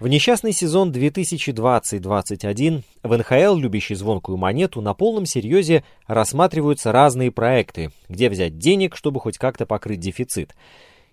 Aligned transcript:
В 0.00 0.08
несчастный 0.08 0.52
сезон 0.52 0.92
2020-2021 0.92 2.82
в 3.02 3.18
НХЛ, 3.18 3.56
любящий 3.56 3.94
звонкую 3.94 4.38
монету, 4.38 4.80
на 4.80 4.94
полном 4.94 5.26
серьезе 5.26 5.84
рассматриваются 6.06 6.90
разные 6.90 7.30
проекты, 7.30 7.90
где 8.08 8.30
взять 8.30 8.56
денег, 8.56 8.96
чтобы 8.96 9.20
хоть 9.20 9.36
как-то 9.36 9.66
покрыть 9.66 10.00
дефицит. 10.00 10.54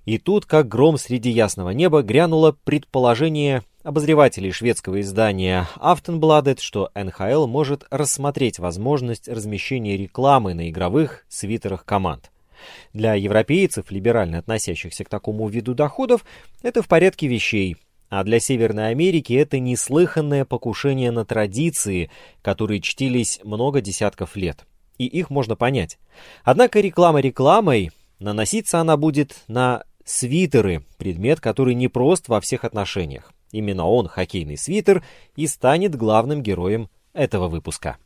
И 0.06 0.18
тут, 0.18 0.46
как 0.46 0.70
гром 0.70 0.98
среди 0.98 1.30
ясного 1.30 1.72
неба, 1.72 2.02
грянуло 2.02 2.56
предположение 2.64 3.64
обозревателей 3.84 4.54
шведского 4.54 5.02
издания 5.02 5.68
Aftonbladet, 5.76 6.60
что 6.62 6.90
НХЛ 6.96 7.46
может 7.46 7.84
рассмотреть 7.92 8.58
возможность 8.58 9.28
размещения 9.28 9.98
рекламы 9.98 10.54
на 10.54 10.70
игровых 10.70 11.26
свитерах 11.28 11.84
команд. 11.84 12.32
Для 12.94 13.16
европейцев, 13.16 13.92
либерально 13.92 14.40
относящихся 14.40 15.04
к 15.04 15.10
такому 15.10 15.50
виду 15.50 15.74
доходов, 15.76 16.24
это 16.64 16.82
в 16.82 16.88
порядке 16.88 17.28
вещей– 17.28 17.76
а 18.10 18.24
для 18.24 18.40
Северной 18.40 18.90
Америки 18.90 19.34
это 19.34 19.60
неслыханное 19.60 20.46
покушение 20.46 21.12
на 21.12 21.26
традиции, 21.26 22.10
которые 22.42 22.82
чтились 22.82 23.40
много 23.44 23.82
десятков 23.82 24.36
лет. 24.36 24.66
И 24.98 25.06
их 25.06 25.30
можно 25.30 25.56
понять. 25.56 25.98
Однако 26.44 26.80
реклама 26.80 27.20
рекламой, 27.20 27.92
наноситься 28.20 28.80
она 28.80 28.98
будет 28.98 29.44
на 29.48 29.84
свитеры, 30.06 30.84
предмет, 30.98 31.40
который 31.40 31.76
не 31.76 31.88
прост 31.88 32.30
во 32.30 32.42
всех 32.42 32.64
отношениях. 32.64 33.32
Именно 33.52 33.88
он, 33.88 34.08
хоккейный 34.08 34.58
свитер, 34.58 35.04
и 35.36 35.48
станет 35.48 35.96
главным 35.96 36.42
героем 36.42 36.90
этого 37.14 37.48
выпуска. 37.48 37.98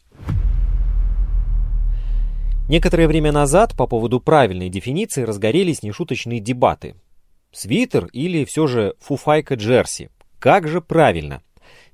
Некоторое 2.67 3.07
время 3.07 3.31
назад 3.31 3.75
по 3.75 3.85
поводу 3.85 4.19
правильной 4.19 4.69
дефиниции 4.69 5.23
разгорелись 5.23 5.83
нешуточные 5.83 6.39
дебаты. 6.39 6.95
Свитер 7.51 8.05
или 8.13 8.45
все 8.45 8.65
же 8.65 8.95
фуфайка 8.99 9.55
джерси? 9.55 10.09
Как 10.39 10.67
же 10.67 10.79
правильно? 10.79 11.41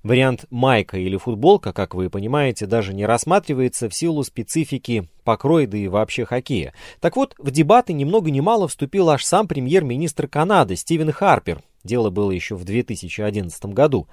Вариант 0.03 0.45
майка 0.51 0.97
или 0.97 1.17
футболка, 1.17 1.73
как 1.73 1.95
вы 1.95 2.09
понимаете, 2.09 2.67
даже 2.67 2.93
не 2.93 3.05
рассматривается 3.05 3.89
в 3.89 3.95
силу 3.95 4.23
специфики 4.23 5.09
покроя 5.23 5.67
да 5.67 5.77
и 5.77 5.87
вообще 5.87 6.25
хоккея. 6.25 6.73
Так 7.01 7.17
вот, 7.17 7.35
в 7.39 7.51
дебаты 7.51 7.93
ни 7.93 8.05
много 8.05 8.29
ни 8.31 8.39
мало 8.39 8.67
вступил 8.67 9.09
аж 9.09 9.25
сам 9.25 9.47
премьер-министр 9.47 10.27
Канады 10.27 10.75
Стивен 10.75 11.11
Харпер. 11.11 11.61
Дело 11.83 12.09
было 12.09 12.31
еще 12.31 12.55
в 12.55 12.65
2011 12.65 13.65
году. 13.67 14.07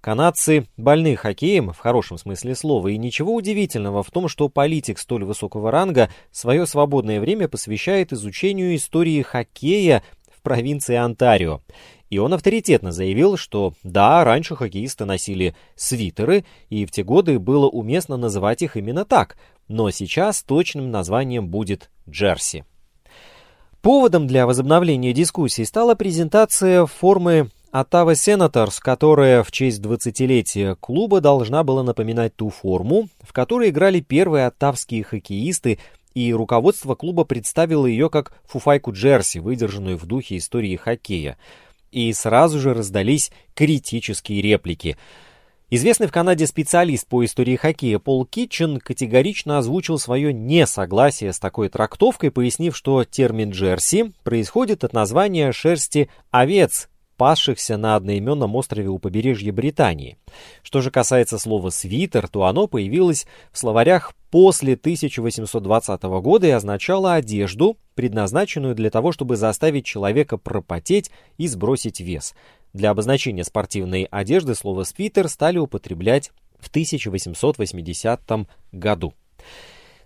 Канадцы 0.00 0.66
больны 0.76 1.16
хоккеем, 1.16 1.72
в 1.72 1.78
хорошем 1.78 2.18
смысле 2.18 2.54
слова, 2.54 2.88
и 2.88 2.96
ничего 2.96 3.34
удивительного 3.34 4.02
в 4.02 4.10
том, 4.10 4.28
что 4.28 4.48
политик 4.48 4.98
столь 4.98 5.24
высокого 5.24 5.70
ранга 5.70 6.08
свое 6.32 6.66
свободное 6.66 7.20
время 7.20 7.46
посвящает 7.48 8.12
изучению 8.12 8.74
истории 8.74 9.22
хоккея 9.22 10.02
провинции 10.42 10.96
Онтарио. 10.96 11.60
И 12.08 12.18
он 12.18 12.34
авторитетно 12.34 12.90
заявил, 12.90 13.36
что 13.36 13.72
да, 13.82 14.24
раньше 14.24 14.56
хоккеисты 14.56 15.04
носили 15.04 15.54
свитеры, 15.76 16.44
и 16.68 16.84
в 16.84 16.90
те 16.90 17.04
годы 17.04 17.38
было 17.38 17.68
уместно 17.68 18.16
называть 18.16 18.62
их 18.62 18.76
именно 18.76 19.04
так, 19.04 19.36
но 19.68 19.90
сейчас 19.90 20.42
точным 20.42 20.90
названием 20.90 21.48
будет 21.48 21.90
джерси. 22.08 22.64
Поводом 23.80 24.26
для 24.26 24.46
возобновления 24.46 25.12
дискуссий 25.12 25.64
стала 25.64 25.94
презентация 25.94 26.84
формы 26.84 27.48
Оттава 27.70 28.16
Сенаторс, 28.16 28.80
которая 28.80 29.44
в 29.44 29.52
честь 29.52 29.80
20-летия 29.80 30.74
клуба 30.74 31.20
должна 31.20 31.62
была 31.62 31.84
напоминать 31.84 32.34
ту 32.34 32.50
форму, 32.50 33.08
в 33.20 33.32
которой 33.32 33.70
играли 33.70 34.00
первые 34.00 34.46
оттавские 34.46 35.04
хоккеисты 35.04 35.78
и 36.14 36.32
руководство 36.32 36.94
клуба 36.94 37.24
представило 37.24 37.86
ее 37.86 38.10
как 38.10 38.32
фуфайку 38.46 38.92
Джерси, 38.92 39.38
выдержанную 39.38 39.96
в 39.96 40.06
духе 40.06 40.36
истории 40.38 40.76
хоккея. 40.76 41.38
И 41.90 42.12
сразу 42.12 42.58
же 42.60 42.74
раздались 42.74 43.32
критические 43.54 44.42
реплики. 44.42 44.96
Известный 45.72 46.08
в 46.08 46.12
Канаде 46.12 46.48
специалист 46.48 47.06
по 47.06 47.24
истории 47.24 47.54
хоккея 47.54 48.00
Пол 48.00 48.26
Китчен 48.26 48.80
категорично 48.80 49.58
озвучил 49.58 49.98
свое 49.98 50.32
несогласие 50.32 51.32
с 51.32 51.38
такой 51.38 51.68
трактовкой, 51.68 52.32
пояснив, 52.32 52.76
что 52.76 53.04
термин 53.04 53.50
«джерси» 53.50 54.12
происходит 54.24 54.82
от 54.82 54.92
названия 54.92 55.52
шерсти 55.52 56.10
овец, 56.32 56.88
пасшихся 57.20 57.76
на 57.76 57.96
одноименном 57.96 58.56
острове 58.56 58.88
у 58.88 58.98
побережья 58.98 59.52
Британии. 59.52 60.16
Что 60.62 60.80
же 60.80 60.90
касается 60.90 61.38
слова 61.38 61.68
«свитер», 61.68 62.28
то 62.28 62.44
оно 62.44 62.66
появилось 62.66 63.26
в 63.52 63.58
словарях 63.58 64.14
после 64.30 64.72
1820 64.72 66.02
года 66.02 66.46
и 66.46 66.50
означало 66.50 67.12
одежду, 67.12 67.76
предназначенную 67.94 68.74
для 68.74 68.88
того, 68.88 69.12
чтобы 69.12 69.36
заставить 69.36 69.84
человека 69.84 70.38
пропотеть 70.38 71.10
и 71.36 71.46
сбросить 71.46 72.00
вес. 72.00 72.32
Для 72.72 72.88
обозначения 72.88 73.44
спортивной 73.44 74.04
одежды 74.04 74.54
слово 74.54 74.84
«свитер» 74.84 75.28
стали 75.28 75.58
употреблять 75.58 76.30
в 76.58 76.68
1880 76.68 78.48
году. 78.72 79.12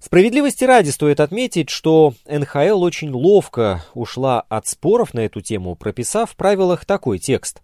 Справедливости 0.05 0.65
ради 0.65 0.91
стоит 0.91 1.19
отметить, 1.19 1.71
что 1.71 2.13
НХЛ 2.29 2.83
очень 2.83 3.11
ловко 3.11 3.87
ушла 3.95 4.43
от 4.51 4.67
споров 4.67 5.15
на 5.15 5.21
эту 5.21 5.41
тему, 5.41 5.77
прописав 5.77 6.31
в 6.31 6.37
правилах 6.37 6.85
такой 6.85 7.19
текст. 7.19 7.63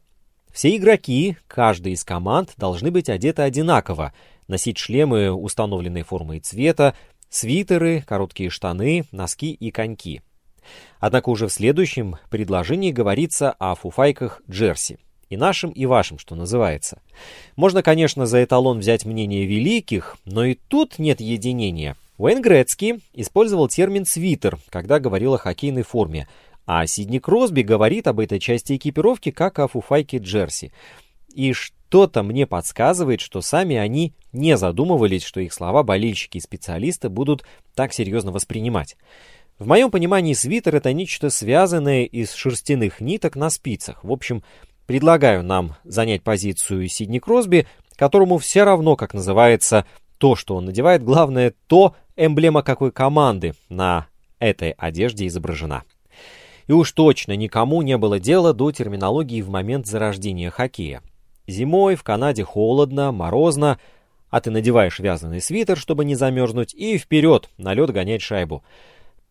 Все 0.51 0.75
игроки, 0.75 1.37
каждый 1.47 1.93
из 1.93 2.03
команд, 2.03 2.55
должны 2.57 2.91
быть 2.91 3.11
одеты 3.11 3.43
одинаково, 3.43 4.15
носить 4.49 4.79
шлемы 4.79 5.31
установленной 5.33 6.01
формы 6.01 6.39
и 6.39 6.41
цвета, 6.41 6.95
свитеры, 7.29 8.03
короткие 8.09 8.49
штаны, 8.49 9.05
носки 9.13 9.53
и 9.53 9.71
коньки. 9.71 10.23
Однако 10.99 11.29
уже 11.29 11.47
в 11.47 11.53
следующем 11.53 12.17
предложении 12.31 12.91
говорится 12.91 13.51
о 13.59 13.75
фуфайках 13.75 14.41
джерси. 14.51 14.97
И 15.29 15.37
нашим, 15.37 15.73
и 15.73 15.85
вашим, 15.85 16.19
что 16.19 16.35
называется. 16.35 17.03
Можно, 17.55 17.83
конечно, 17.83 18.25
за 18.25 18.43
эталон 18.43 18.79
взять 18.79 19.05
мнение 19.05 19.45
великих, 19.45 20.17
но 20.25 20.47
и 20.47 20.55
тут 20.55 20.99
нет 20.99 21.21
единения. 21.21 21.97
Уэйн 22.21 22.43
Грецки 22.43 23.01
использовал 23.15 23.67
термин 23.69 24.05
«свитер», 24.05 24.59
когда 24.69 25.01
говорил 25.01 25.33
о 25.33 25.39
хоккейной 25.39 25.85
форме, 25.85 26.29
а 26.67 26.87
Сидни 26.87 27.19
Кросби 27.19 27.63
говорит 27.63 28.07
об 28.07 28.21
этой 28.21 28.39
части 28.39 28.77
экипировки 28.77 29.31
как 29.31 29.59
о 29.59 29.69
фуфайке 29.69 30.19
джерси. 30.19 30.71
И 31.35 31.55
что-то 31.55 32.23
мне 32.23 32.47
подсказывает, 32.47 33.23
что 33.23 33.41
сами 33.41 33.77
они 33.77 34.13
не 34.35 34.59
задумывались, 34.59 35.25
что 35.25 35.41
их 35.41 35.55
слова 35.55 35.83
болельщики 35.83 36.37
и 36.37 36.43
специалисты 36.43 37.09
будут 37.09 37.43
так 37.75 37.95
серьезно 37.95 38.33
воспринимать. 38.33 38.99
В 39.59 39.67
моем 39.67 39.91
понимании 39.91 40.35
свитер 40.35 40.77
это 40.77 40.93
нечто 40.93 41.31
связанное 41.31 42.05
из 42.05 42.35
шерстяных 42.35 43.01
ниток 43.01 43.35
на 43.35 43.49
спицах. 43.49 44.05
В 44.05 44.13
общем, 44.13 44.43
предлагаю 44.85 45.43
нам 45.43 45.75
занять 45.85 46.23
позицию 46.23 46.87
Сидни 46.89 47.19
Кросби, 47.19 47.67
которому 47.97 48.37
все 48.37 48.65
равно, 48.65 48.95
как 48.95 49.15
называется, 49.15 49.87
то, 50.21 50.37
что 50.37 50.55
он 50.57 50.67
надевает, 50.67 51.03
главное 51.03 51.55
то, 51.67 51.97
эмблема 52.15 52.63
какой 52.63 52.93
команды 52.93 53.55
на 53.71 54.07
этой 54.39 54.73
одежде 54.73 55.27
изображена. 55.27 55.83
И 56.67 56.73
уж 56.73 56.93
точно 56.93 57.35
никому 57.37 57.81
не 57.81 57.97
было 57.97 58.21
дела 58.21 58.53
до 58.53 58.71
терминологии 58.71 59.41
в 59.41 59.49
момент 59.49 59.87
зарождения 59.87 60.51
хоккея. 60.51 61.03
Зимой 61.47 61.97
в 61.97 62.03
Канаде 62.03 62.45
холодно, 62.45 63.13
морозно, 63.13 63.79
а 64.29 64.43
ты 64.43 64.51
надеваешь 64.51 64.99
вязаный 64.99 65.41
свитер, 65.41 65.79
чтобы 65.79 66.05
не 66.05 66.15
замерзнуть, 66.15 66.75
и 66.75 66.99
вперед, 66.99 67.49
на 67.57 67.73
лед 67.73 67.91
гонять 67.91 68.21
шайбу. 68.21 68.63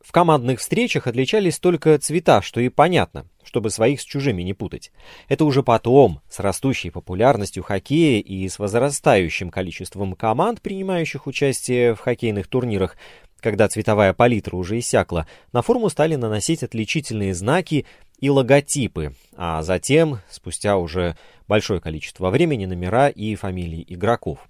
В 0.02 0.12
командных 0.14 0.60
встречах 0.60 1.08
отличались 1.08 1.60
только 1.60 1.98
цвета, 2.00 2.42
что 2.42 2.62
и 2.62 2.70
понятно, 2.70 3.26
чтобы 3.44 3.70
своих 3.70 4.00
с 4.00 4.06
чужими 4.06 4.44
не 4.44 4.54
путать. 4.54 4.92
Это 5.28 5.44
уже 5.44 5.62
потом, 5.62 6.22
с 6.30 6.40
растущей 6.40 6.90
популярностью 6.90 7.64
хоккея 7.64 8.22
и 8.22 8.48
с 8.48 8.60
возрастающим 8.60 9.50
количеством 9.50 10.14
команд, 10.16 10.62
принимающих 10.62 11.28
участие 11.28 11.96
в 11.96 12.00
хоккейных 12.00 12.48
турнирах, 12.48 12.96
когда 13.42 13.68
цветовая 13.68 14.14
палитра 14.14 14.56
уже 14.56 14.80
иссякла, 14.80 15.28
на 15.52 15.62
форму 15.62 15.90
стали 15.90 16.16
наносить 16.16 16.64
отличительные 16.64 17.34
знаки 17.34 17.86
и 18.20 18.30
логотипы, 18.30 19.14
а 19.36 19.62
затем, 19.64 20.20
спустя 20.30 20.78
уже 20.78 21.16
большое 21.48 21.80
количество 21.80 22.30
времени, 22.30 22.66
номера 22.66 23.10
и 23.10 23.36
фамилии 23.36 23.86
игроков. 23.88 24.48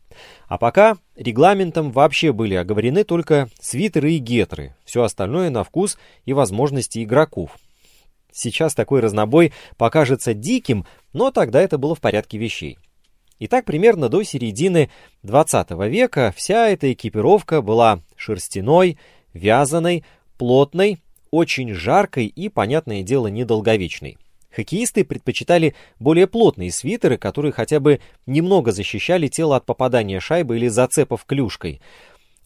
А 0.48 0.58
пока 0.58 0.98
регламентом 1.16 1.92
вообще 1.92 2.34
были 2.34 2.56
оговорены 2.56 3.04
только 3.04 3.50
свитеры 3.60 4.14
и 4.14 4.18
гетры, 4.18 4.76
все 4.84 5.04
остальное 5.04 5.50
на 5.50 5.64
вкус 5.64 5.98
и 6.26 6.34
возможности 6.34 7.04
игроков. 7.04 7.58
Сейчас 8.32 8.76
такой 8.76 9.00
разнобой 9.00 9.54
покажется 9.78 10.34
диким, 10.34 10.86
но 11.14 11.32
тогда 11.32 11.62
это 11.62 11.78
было 11.78 11.96
в 11.96 12.02
порядке 12.02 12.38
вещей. 12.38 12.78
Итак, 13.40 13.66
примерно 13.66 14.10
до 14.10 14.22
середины 14.24 14.90
20 15.24 15.72
века 15.88 16.34
вся 16.36 16.68
эта 16.68 16.92
экипировка 16.92 17.62
была 17.62 18.02
шерстяной, 18.18 18.98
вязаной, 19.34 20.04
плотной, 20.38 21.00
очень 21.32 21.74
жаркой 21.74 22.28
и, 22.28 22.50
понятное 22.50 23.04
дело, 23.04 23.28
недолговечной. 23.28 24.18
Хоккеисты 24.52 25.04
предпочитали 25.04 25.76
более 26.00 26.28
плотные 26.28 26.72
свитеры, 26.72 27.18
которые 27.18 27.52
хотя 27.52 27.80
бы 27.80 28.00
немного 28.26 28.72
защищали 28.72 29.28
тело 29.28 29.56
от 29.56 29.66
попадания 29.66 30.20
шайбы 30.20 30.58
или 30.58 30.68
зацепов 30.68 31.26
клюшкой. 31.26 31.82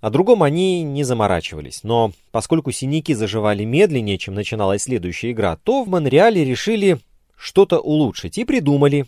О 0.02 0.10
другом 0.10 0.44
они 0.44 0.84
не 0.84 1.06
заморачивались, 1.06 1.84
но 1.84 2.12
поскольку 2.32 2.72
синяки 2.74 3.14
заживали 3.14 3.64
медленнее, 3.64 4.18
чем 4.18 4.34
начиналась 4.34 4.84
следующая 4.84 5.32
игра, 5.32 5.56
то 5.56 5.84
в 5.84 5.88
Монреале 5.88 6.44
решили 6.44 7.00
что-то 7.38 7.80
улучшить 7.80 8.38
и 8.38 8.44
придумали. 8.44 9.06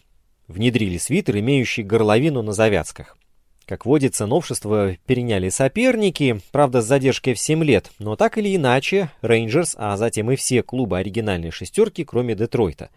Внедрили 0.47 0.97
свитер, 0.97 1.39
имеющий 1.39 1.83
горловину 1.83 2.43
на 2.43 2.53
завязках. 2.53 3.17
Как 3.65 3.87
водится, 3.87 4.27
новшество 4.27 4.95
переняли 5.07 5.49
соперники, 5.49 6.39
правда 6.51 6.83
с 6.83 6.85
задержкой 6.85 7.33
в 7.33 7.39
7 7.39 7.63
лет, 7.63 7.91
но 7.97 8.15
так 8.15 8.37
или 8.37 8.55
иначе, 8.55 9.09
Рейнджерс, 9.21 9.75
а 9.79 9.97
затем 9.97 10.29
и 10.29 10.35
все 10.35 10.61
клубы 10.61 10.99
оригинальной 10.99 11.49
шестерки, 11.49 12.03
кроме 12.03 12.35
Детройта. 12.35 12.91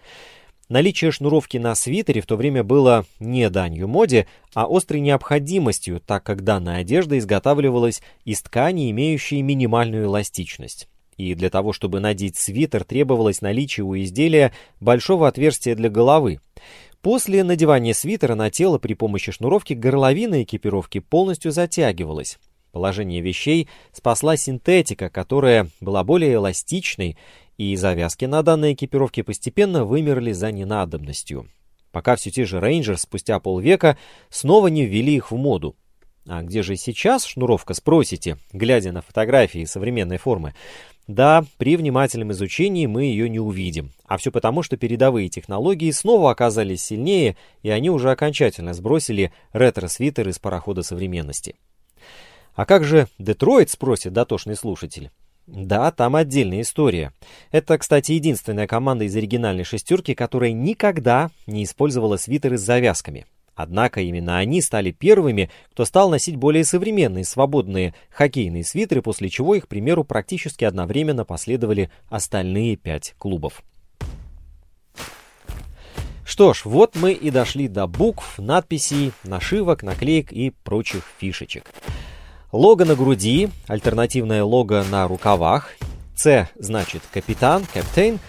Наличие 0.68 1.10
шнуровки 1.10 1.56
на 1.56 1.74
свитере 1.74 2.20
в 2.20 2.26
то 2.26 2.36
время 2.36 2.62
было 2.62 3.06
не 3.18 3.48
данью 3.48 3.88
моде, 3.88 4.26
а 4.52 4.66
острой 4.68 5.00
необходимостью, 5.00 6.02
так 6.04 6.24
как 6.24 6.44
данная 6.44 6.80
одежда 6.80 7.16
изготавливалась 7.16 8.02
из 8.26 8.42
ткани, 8.42 8.90
имеющей 8.90 9.40
минимальную 9.40 10.04
эластичность. 10.04 10.86
И 11.16 11.34
для 11.34 11.48
того, 11.48 11.72
чтобы 11.72 11.98
надеть 11.98 12.36
свитер, 12.36 12.84
требовалось 12.84 13.40
наличие 13.40 13.84
у 13.84 13.96
изделия 13.96 14.52
большого 14.80 15.26
отверстия 15.26 15.74
для 15.74 15.88
головы. 15.88 16.40
После 17.02 17.44
надевания 17.44 17.94
свитера 17.94 18.34
на 18.34 18.50
тело 18.50 18.78
при 18.78 18.94
помощи 18.94 19.30
шнуровки 19.30 19.72
горловина 19.72 20.42
экипировки 20.42 20.98
полностью 20.98 21.52
затягивалась. 21.52 22.38
Положение 22.72 23.20
вещей 23.20 23.68
спасла 23.92 24.36
синтетика, 24.36 25.08
которая 25.08 25.68
была 25.80 26.02
более 26.04 26.34
эластичной, 26.34 27.16
и 27.56 27.74
завязки 27.76 28.24
на 28.24 28.42
данной 28.42 28.74
экипировке 28.74 29.24
постепенно 29.24 29.84
вымерли 29.84 30.32
за 30.32 30.52
ненадобностью. 30.52 31.48
Пока 31.92 32.16
все 32.16 32.30
те 32.30 32.44
же 32.44 32.60
рейнджеры 32.60 32.98
спустя 32.98 33.40
полвека 33.40 33.96
снова 34.28 34.68
не 34.68 34.84
ввели 34.84 35.16
их 35.16 35.30
в 35.30 35.36
моду. 35.36 35.76
А 36.30 36.42
где 36.42 36.62
же 36.62 36.76
сейчас 36.76 37.24
шнуровка, 37.24 37.72
спросите, 37.72 38.36
глядя 38.52 38.92
на 38.92 39.00
фотографии 39.00 39.64
современной 39.64 40.18
формы? 40.18 40.54
Да, 41.06 41.46
при 41.56 41.76
внимательном 41.76 42.32
изучении 42.32 42.84
мы 42.84 43.04
ее 43.04 43.30
не 43.30 43.40
увидим. 43.40 43.92
А 44.04 44.18
все 44.18 44.30
потому, 44.30 44.62
что 44.62 44.76
передовые 44.76 45.30
технологии 45.30 45.90
снова 45.90 46.30
оказались 46.30 46.84
сильнее, 46.84 47.38
и 47.62 47.70
они 47.70 47.88
уже 47.88 48.10
окончательно 48.10 48.74
сбросили 48.74 49.32
ретро-свитер 49.54 50.28
из 50.28 50.38
парохода 50.38 50.82
современности. 50.82 51.56
А 52.54 52.66
как 52.66 52.84
же 52.84 53.08
Детройт, 53.18 53.70
спросит 53.70 54.12
дотошный 54.12 54.56
слушатель? 54.56 55.10
Да, 55.46 55.90
там 55.92 56.14
отдельная 56.14 56.60
история. 56.60 57.14
Это, 57.52 57.78
кстати, 57.78 58.12
единственная 58.12 58.66
команда 58.66 59.04
из 59.04 59.16
оригинальной 59.16 59.64
шестерки, 59.64 60.14
которая 60.14 60.52
никогда 60.52 61.30
не 61.46 61.64
использовала 61.64 62.18
свитеры 62.18 62.58
с 62.58 62.62
завязками. 62.62 63.24
Однако 63.58 64.00
именно 64.00 64.38
они 64.38 64.62
стали 64.62 64.92
первыми, 64.92 65.50
кто 65.72 65.84
стал 65.84 66.10
носить 66.10 66.36
более 66.36 66.64
современные 66.64 67.24
свободные 67.24 67.92
хоккейные 68.08 68.62
свитеры, 68.62 69.02
после 69.02 69.28
чего 69.28 69.56
их 69.56 69.66
примеру 69.66 70.04
практически 70.04 70.64
одновременно 70.64 71.24
последовали 71.24 71.90
остальные 72.08 72.76
пять 72.76 73.16
клубов. 73.18 73.64
Что 76.24 76.54
ж, 76.54 76.66
вот 76.66 76.94
мы 76.94 77.12
и 77.12 77.30
дошли 77.30 77.66
до 77.66 77.88
букв, 77.88 78.38
надписей, 78.38 79.10
нашивок, 79.24 79.82
наклеек 79.82 80.32
и 80.32 80.50
прочих 80.50 81.02
фишечек. 81.18 81.72
Лого 82.52 82.84
на 82.84 82.94
груди, 82.94 83.50
альтернативное 83.66 84.44
лого 84.44 84.84
на 84.88 85.08
рукавах. 85.08 85.74
С 86.14 86.48
значит 86.54 87.02
капитан, 87.12 87.64
капитан, 87.74 88.20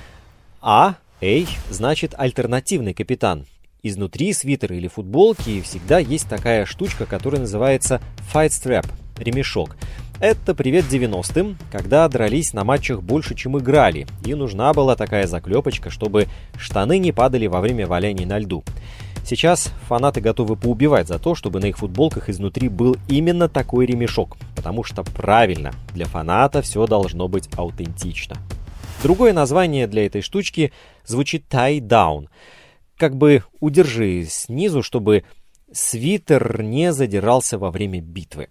А, 0.60 0.96
A 1.22 1.46
значит 1.70 2.16
альтернативный 2.18 2.96
капитан, 2.96 3.46
Изнутри 3.82 4.34
свитера 4.34 4.76
или 4.76 4.90
футболки 4.90 5.62
всегда 5.62 6.00
есть 6.00 6.28
такая 6.28 6.66
штучка, 6.66 7.06
которая 7.06 7.40
называется 7.40 8.02
fight 8.34 8.50
strap– 8.50 8.86
ремешок. 9.18 9.78
Это 10.20 10.54
привет 10.54 10.84
90-м, 10.92 11.58
когда 11.72 12.06
дрались 12.10 12.52
на 12.52 12.66
матчах 12.66 13.02
больше, 13.02 13.36
чем 13.36 13.58
играли, 13.58 14.06
и 14.26 14.36
нужна 14.36 14.74
была 14.74 14.98
такая 14.98 15.28
заклепочка, 15.28 15.90
чтобы 15.92 16.28
штаны 16.58 16.98
не 16.98 17.14
падали 17.14 17.48
во 17.48 17.62
время 17.62 17.88
валяний 17.88 18.26
на 18.26 18.40
льду. 18.40 18.66
Сейчас 19.26 19.72
фанаты 19.88 20.20
готовы 20.20 20.58
поубивать 20.58 21.08
за 21.08 21.18
то, 21.18 21.34
чтобы 21.34 21.62
на 21.62 21.68
их 21.68 21.78
футболках 21.78 22.28
изнутри 22.28 22.68
был 22.68 22.98
именно 23.08 23.48
такой 23.48 23.86
ремешок, 23.86 24.36
потому 24.58 24.84
что 24.84 25.04
правильно, 25.04 25.72
для 25.94 26.06
фаната 26.06 26.62
все 26.62 26.86
должно 26.86 27.30
быть 27.30 27.48
аутентично. 27.56 28.36
Другое 29.04 29.32
название 29.32 29.88
для 29.88 30.06
этой 30.06 30.22
штучки 30.22 30.74
звучит 31.06 31.46
tie 31.50 31.80
down– 31.80 32.28
как 33.00 33.16
бы 33.16 33.44
удержи 33.60 34.26
снизу, 34.30 34.84
чтобы 34.84 35.24
свитер 35.72 36.62
не 36.62 36.94
задирался 36.94 37.58
во 37.58 37.72
время 37.72 38.02
битвы. 38.02 38.50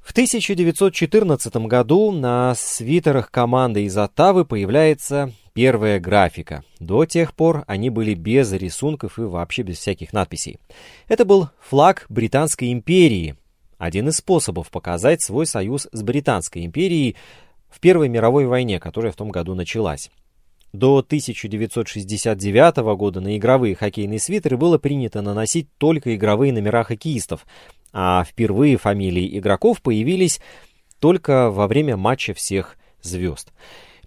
В 0.00 0.12
1914 0.12 1.56
году 1.66 2.10
на 2.10 2.54
свитерах 2.56 3.30
команды 3.30 3.84
из 3.84 3.96
Оттавы 3.96 4.44
появляется 4.44 5.32
первая 5.52 6.00
графика. 6.00 6.64
До 6.80 7.06
тех 7.06 7.34
пор 7.34 7.64
они 7.66 7.90
были 7.90 8.14
без 8.14 8.52
рисунков 8.52 9.18
и 9.18 9.22
вообще 9.22 9.62
без 9.62 9.78
всяких 9.78 10.12
надписей. 10.12 10.58
Это 11.06 11.24
был 11.24 11.48
флаг 11.60 12.06
Британской 12.08 12.72
империи, 12.72 13.36
один 13.78 14.08
из 14.08 14.16
способов 14.16 14.70
показать 14.70 15.22
свой 15.22 15.46
союз 15.46 15.88
с 15.90 16.02
Британской 16.02 16.66
империей 16.66 17.16
в 17.70 17.80
Первой 17.80 18.08
мировой 18.08 18.46
войне, 18.46 18.80
которая 18.80 19.12
в 19.12 19.16
том 19.16 19.30
году 19.30 19.54
началась. 19.54 20.10
До 20.72 20.98
1969 20.98 22.76
года 22.96 23.20
на 23.20 23.36
игровые 23.36 23.74
хоккейные 23.74 24.20
свитеры 24.20 24.56
было 24.56 24.78
принято 24.78 25.20
наносить 25.20 25.66
только 25.78 26.14
игровые 26.14 26.52
номера 26.52 26.84
хоккеистов, 26.84 27.44
а 27.92 28.24
впервые 28.24 28.76
фамилии 28.76 29.36
игроков 29.38 29.82
появились 29.82 30.40
только 31.00 31.50
во 31.50 31.66
время 31.66 31.96
матча 31.96 32.34
всех 32.34 32.76
звезд. 33.02 33.52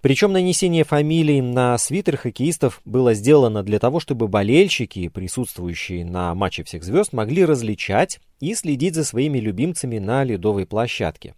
Причем 0.04 0.32
нанесение 0.32 0.84
фамилий 0.84 1.40
на 1.40 1.78
свитер 1.78 2.18
хоккеистов 2.18 2.82
было 2.84 3.14
сделано 3.14 3.62
для 3.62 3.78
того, 3.78 4.00
чтобы 4.00 4.28
болельщики, 4.28 5.08
присутствующие 5.08 6.04
на 6.04 6.34
матче 6.34 6.62
всех 6.62 6.84
звезд, 6.84 7.14
могли 7.14 7.42
различать 7.46 8.20
и 8.38 8.54
следить 8.54 8.94
за 8.96 9.04
своими 9.04 9.38
любимцами 9.38 9.98
на 9.98 10.22
ледовой 10.22 10.66
площадке. 10.66 11.34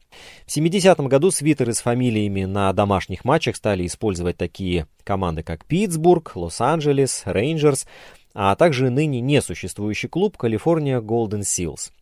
В 0.49 0.56
70-м 0.56 1.06
году 1.06 1.30
свитеры 1.30 1.75
с 1.75 1.80
фамилиями 1.80 2.42
на 2.42 2.73
домашних 2.73 3.25
матчах 3.25 3.54
стали 3.54 3.87
использовать 3.87 4.37
такие 4.37 4.88
команды, 5.04 5.44
как 5.44 5.64
Питтсбург, 5.64 6.35
Лос-Анджелес, 6.35 7.23
Рейнджерс, 7.25 7.87
а 8.35 8.56
также 8.56 8.90
ныне 8.90 9.20
несуществующий 9.20 10.08
клуб 10.08 10.37
Калифорния 10.37 11.00
Голден 11.00 11.44
Силс. 11.44 11.92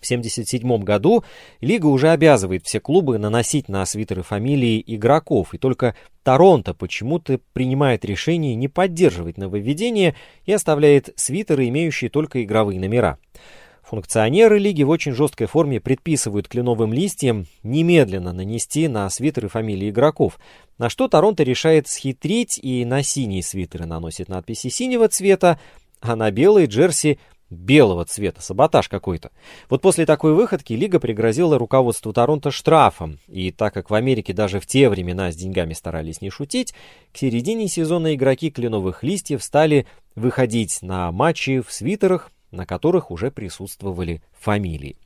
В 0.00 0.04
1977 0.04 0.82
году 0.82 1.24
лига 1.60 1.86
уже 1.86 2.10
обязывает 2.10 2.64
все 2.64 2.80
клубы 2.80 3.18
наносить 3.18 3.68
на 3.68 3.84
свитеры 3.86 4.22
фамилии 4.22 4.82
игроков, 4.86 5.54
и 5.54 5.58
только 5.58 5.94
Торонто 6.22 6.74
почему-то 6.74 7.40
принимает 7.52 8.04
решение 8.04 8.54
не 8.54 8.68
поддерживать 8.68 9.38
нововведение 9.38 10.14
и 10.44 10.52
оставляет 10.52 11.10
свитеры, 11.16 11.68
имеющие 11.68 12.10
только 12.10 12.42
игровые 12.42 12.78
номера. 12.78 13.18
Функционеры 13.88 14.58
лиги 14.58 14.82
в 14.82 14.90
очень 14.90 15.12
жесткой 15.12 15.46
форме 15.46 15.80
предписывают 15.80 16.46
кленовым 16.46 16.92
листьям 16.92 17.46
немедленно 17.62 18.34
нанести 18.34 18.86
на 18.86 19.08
свитеры 19.08 19.48
фамилии 19.48 19.88
игроков, 19.88 20.38
на 20.76 20.90
что 20.90 21.08
Торонто 21.08 21.42
решает 21.42 21.88
схитрить 21.88 22.58
и 22.62 22.84
на 22.84 23.02
синие 23.02 23.42
свитеры 23.42 23.86
наносит 23.86 24.28
надписи 24.28 24.68
синего 24.68 25.08
цвета, 25.08 25.58
а 26.02 26.16
на 26.16 26.30
белые 26.30 26.66
джерси 26.66 27.18
белого 27.50 28.04
цвета, 28.04 28.42
саботаж 28.42 28.88
какой-то. 28.88 29.30
Вот 29.68 29.80
после 29.80 30.06
такой 30.06 30.34
выходки 30.34 30.72
Лига 30.72 31.00
пригрозила 31.00 31.58
руководству 31.58 32.12
Торонто 32.12 32.50
штрафом, 32.50 33.18
и 33.26 33.50
так 33.50 33.74
как 33.74 33.90
в 33.90 33.94
Америке 33.94 34.32
даже 34.32 34.60
в 34.60 34.66
те 34.66 34.88
времена 34.88 35.32
с 35.32 35.36
деньгами 35.36 35.72
старались 35.72 36.20
не 36.20 36.30
шутить, 36.30 36.74
к 37.12 37.16
середине 37.16 37.68
сезона 37.68 38.14
игроки 38.14 38.50
кленовых 38.50 39.02
листьев 39.02 39.42
стали 39.42 39.86
выходить 40.14 40.82
на 40.82 41.10
матчи 41.12 41.60
в 41.60 41.72
свитерах, 41.72 42.30
на 42.50 42.66
которых 42.66 43.10
уже 43.10 43.30
присутствовали 43.30 44.22
фамилии. 44.38 44.96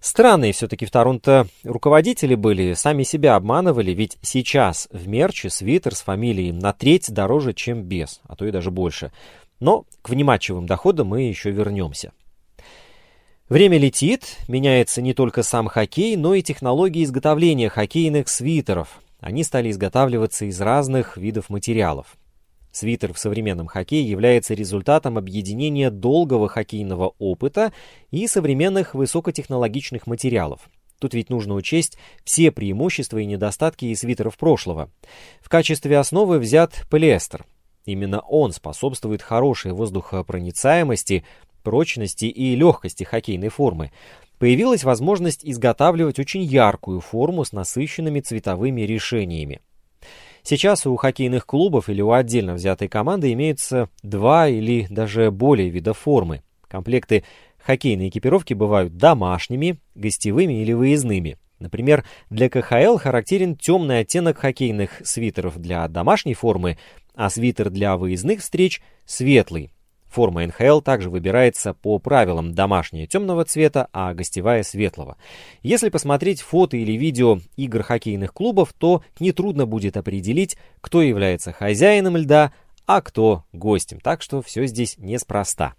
Странные 0.00 0.52
все-таки 0.52 0.86
в 0.86 0.90
Торонто 0.90 1.48
руководители 1.64 2.36
были, 2.36 2.74
сами 2.74 3.02
себя 3.02 3.34
обманывали, 3.34 3.90
ведь 3.90 4.16
сейчас 4.22 4.88
в 4.92 5.08
мерче 5.08 5.50
свитер 5.50 5.94
с 5.94 6.02
фамилией 6.02 6.52
на 6.52 6.72
треть 6.72 7.12
дороже, 7.12 7.52
чем 7.52 7.82
без, 7.82 8.20
а 8.28 8.36
то 8.36 8.46
и 8.46 8.52
даже 8.52 8.70
больше. 8.70 9.10
Но 9.60 9.86
к 10.02 10.10
внимательным 10.10 10.66
доходам 10.66 11.08
мы 11.08 11.22
еще 11.22 11.50
вернемся. 11.50 12.12
Время 13.48 13.78
летит, 13.78 14.36
меняется 14.46 15.00
не 15.00 15.14
только 15.14 15.42
сам 15.42 15.68
хоккей, 15.68 16.16
но 16.16 16.34
и 16.34 16.42
технологии 16.42 17.02
изготовления 17.02 17.70
хоккейных 17.70 18.28
свитеров. 18.28 19.00
они 19.20 19.42
стали 19.42 19.70
изготавливаться 19.70 20.44
из 20.44 20.60
разных 20.60 21.16
видов 21.16 21.48
материалов. 21.50 22.16
Свитер 22.70 23.12
в 23.12 23.18
современном 23.18 23.66
хоккее 23.66 24.08
является 24.08 24.54
результатом 24.54 25.18
объединения 25.18 25.90
долгого 25.90 26.48
хоккейного 26.48 27.14
опыта 27.18 27.72
и 28.10 28.28
современных 28.28 28.94
высокотехнологичных 28.94 30.06
материалов. 30.06 30.68
Тут 31.00 31.14
ведь 31.14 31.30
нужно 31.30 31.54
учесть 31.54 31.96
все 32.24 32.52
преимущества 32.52 33.18
и 33.18 33.26
недостатки 33.26 33.86
и 33.86 33.94
свитеров 33.94 34.36
прошлого. 34.36 34.90
В 35.40 35.48
качестве 35.48 35.98
основы 35.98 36.38
взят 36.38 36.86
полиэстер. 36.90 37.46
Именно 37.88 38.20
он 38.20 38.52
способствует 38.52 39.22
хорошей 39.22 39.72
воздухопроницаемости, 39.72 41.24
прочности 41.62 42.26
и 42.26 42.54
легкости 42.54 43.02
хоккейной 43.02 43.48
формы. 43.48 43.92
Появилась 44.38 44.84
возможность 44.84 45.40
изготавливать 45.42 46.18
очень 46.18 46.42
яркую 46.42 47.00
форму 47.00 47.46
с 47.46 47.52
насыщенными 47.52 48.20
цветовыми 48.20 48.82
решениями. 48.82 49.62
Сейчас 50.42 50.84
у 50.86 50.96
хоккейных 50.96 51.46
клубов 51.46 51.88
или 51.88 52.02
у 52.02 52.12
отдельно 52.12 52.52
взятой 52.52 52.88
команды 52.88 53.32
имеются 53.32 53.88
два 54.02 54.48
или 54.48 54.86
даже 54.90 55.30
более 55.30 55.70
вида 55.70 55.94
формы. 55.94 56.42
Комплекты 56.68 57.24
хоккейной 57.56 58.10
экипировки 58.10 58.52
бывают 58.52 58.98
домашними, 58.98 59.78
гостевыми 59.94 60.60
или 60.60 60.74
выездными. 60.74 61.38
Например, 61.58 62.04
для 62.30 62.48
КХЛ 62.48 62.98
характерен 62.98 63.56
темный 63.56 64.00
оттенок 64.00 64.38
хоккейных 64.38 65.02
свитеров 65.04 65.58
для 65.58 65.88
домашней 65.88 66.34
формы, 66.34 66.78
а 67.18 67.30
свитер 67.30 67.68
для 67.68 67.96
выездных 67.96 68.40
встреч– 68.40 68.80
светлый. 69.04 69.72
Форма 70.06 70.46
НХЛ 70.46 70.80
также 70.80 71.10
выбирается 71.10 71.74
по 71.74 71.98
правилам 71.98 72.54
домашняя 72.54 73.08
темного 73.08 73.44
цвета, 73.44 73.88
а 73.92 74.14
гостевая 74.14 74.62
светлого. 74.62 75.16
Если 75.62 75.88
посмотреть 75.88 76.40
фото 76.40 76.76
или 76.76 76.92
видео 76.92 77.40
игр 77.56 77.82
хоккейных 77.82 78.32
клубов, 78.32 78.72
то 78.72 79.02
нетрудно 79.18 79.66
будет 79.66 79.96
определить, 79.96 80.56
кто 80.80 81.02
является 81.02 81.52
хозяином 81.52 82.16
льда, 82.16 82.52
а 82.86 83.02
кто 83.02 83.42
гостем. 83.52 83.98
Так 83.98 84.22
что 84.22 84.40
все 84.40 84.64
здесь 84.66 84.96
неспроста. 84.96 85.74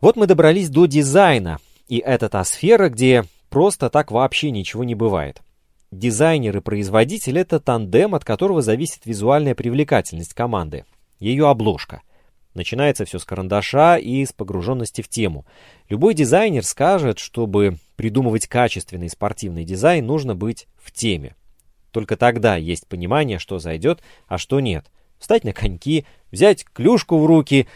Вот 0.00 0.14
мы 0.14 0.28
добрались 0.28 0.70
до 0.70 0.86
дизайна, 0.86 1.58
и 1.88 1.98
это 1.98 2.28
та 2.28 2.44
сфера, 2.44 2.88
где 2.88 3.24
просто 3.48 3.90
так 3.90 4.12
вообще 4.12 4.52
ничего 4.52 4.84
не 4.84 4.94
бывает. 4.94 5.42
Дизайнер 5.90 6.56
и 6.56 6.60
производитель— 6.60 7.38
это 7.40 7.60
тандем, 7.60 8.14
от 8.14 8.24
которого 8.24 8.62
зависит 8.62 9.06
визуальная 9.06 9.54
привлекательность 9.54 10.34
команды, 10.34 10.84
ее 11.18 11.48
обложка— 11.48 12.02
Начинается 12.54 13.04
все 13.04 13.18
с 13.18 13.24
карандаша 13.24 13.96
и 13.96 14.24
с 14.24 14.32
погруженности 14.32 15.02
в 15.02 15.08
тему. 15.08 15.46
Любой 15.88 16.14
дизайнер 16.14 16.64
скажет, 16.64 17.20
чтобы 17.20 17.78
придумывать 17.94 18.48
качественный 18.48 19.08
спортивный 19.08 19.64
дизайн, 19.64 20.04
нужно 20.04 20.34
быть 20.34 20.66
в 20.76 20.90
теме. 20.90 21.36
Только 21.92 22.16
тогда 22.16 22.56
есть 22.56 22.88
понимание, 22.88 23.38
что 23.38 23.58
зайдет, 23.58 24.02
а 24.26 24.36
что 24.36 24.58
нет. 24.58 24.90
Встать 25.18 25.44
на 25.44 25.52
коньки, 25.52 26.06
взять 26.32 26.64
клюшку 26.64 27.18
в 27.18 27.26
руки, 27.26 27.68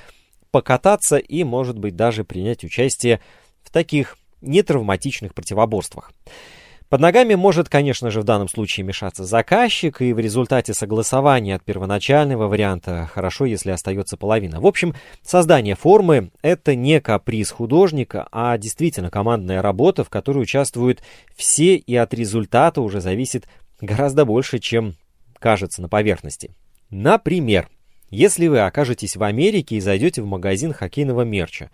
покататься 0.51 1.19
и, 1.19 1.45
может 1.45 1.79
быть, 1.79 1.95
даже 1.95 2.25
принять 2.25 2.65
участие 2.65 3.21
в 3.63 3.71
таких 3.71 4.17
нетравматичных 4.41 5.35
противоборствах. 5.35 6.13
Под 6.95 7.01
ногами 7.01 7.35
может, 7.35 7.69
конечно 7.69 8.13
же, 8.13 8.21
в 8.21 8.25
данном 8.25 8.47
случае 8.47 8.87
мешаться 8.87 9.25
заказчик, 9.25 10.01
и 10.01 10.13
в 10.13 10.21
результате 10.21 10.75
согласования 10.75 11.57
от 11.57 11.65
первоначального 11.65 12.47
варианта 12.47 13.11
хорошо, 13.13 13.47
если 13.47 13.73
остается 13.73 14.17
половина. 14.17 14.61
В 14.61 14.67
общем, 14.69 14.95
создание 15.21 15.75
формы— 15.75 16.31
это 16.43 16.77
не 16.77 17.01
каприз 17.01 17.51
художника, 17.51 18.29
а 18.31 18.57
действительно 18.59 19.11
командная 19.11 19.61
работа, 19.61 20.05
в 20.05 20.09
которой 20.09 20.43
участвуют 20.43 21.03
все, 21.35 21.75
и 21.75 21.97
от 21.97 22.15
результата 22.15 22.81
уже 22.81 23.01
зависит 23.01 23.49
гораздо 23.81 24.25
больше, 24.25 24.61
чем 24.61 24.95
кажется 25.41 25.83
на 25.83 25.89
поверхности. 25.89 26.53
Например, 26.91 27.69
если 28.09 28.47
вы 28.47 28.61
окажетесь 28.61 29.17
в 29.17 29.25
Америке 29.25 29.75
и 29.75 29.81
зайдете 29.81 30.23
в 30.23 30.27
магазин 30.27 30.73
хоккейного 30.73 31.23
мерча, 31.23 31.73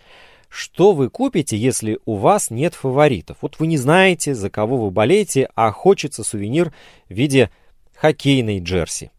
что 0.51 0.93
вы 0.93 1.09
купите, 1.09 1.57
если 1.57 2.01
у 2.05 2.17
вас 2.17 2.51
нет 2.51 2.75
фаворитов? 2.75 3.39
Вот 3.41 3.59
вы 3.61 3.69
не 3.69 3.77
знаете, 3.77 4.35
за 4.35 4.51
кого 4.51 4.77
вы 4.77 4.91
болеете, 4.91 5.49
а 5.55 5.71
хочется 5.71 6.25
сувенир 6.25 6.75
в 7.09 7.15
виде 7.15 7.51
хоккейной 7.95 8.59
джерси. 8.61 9.13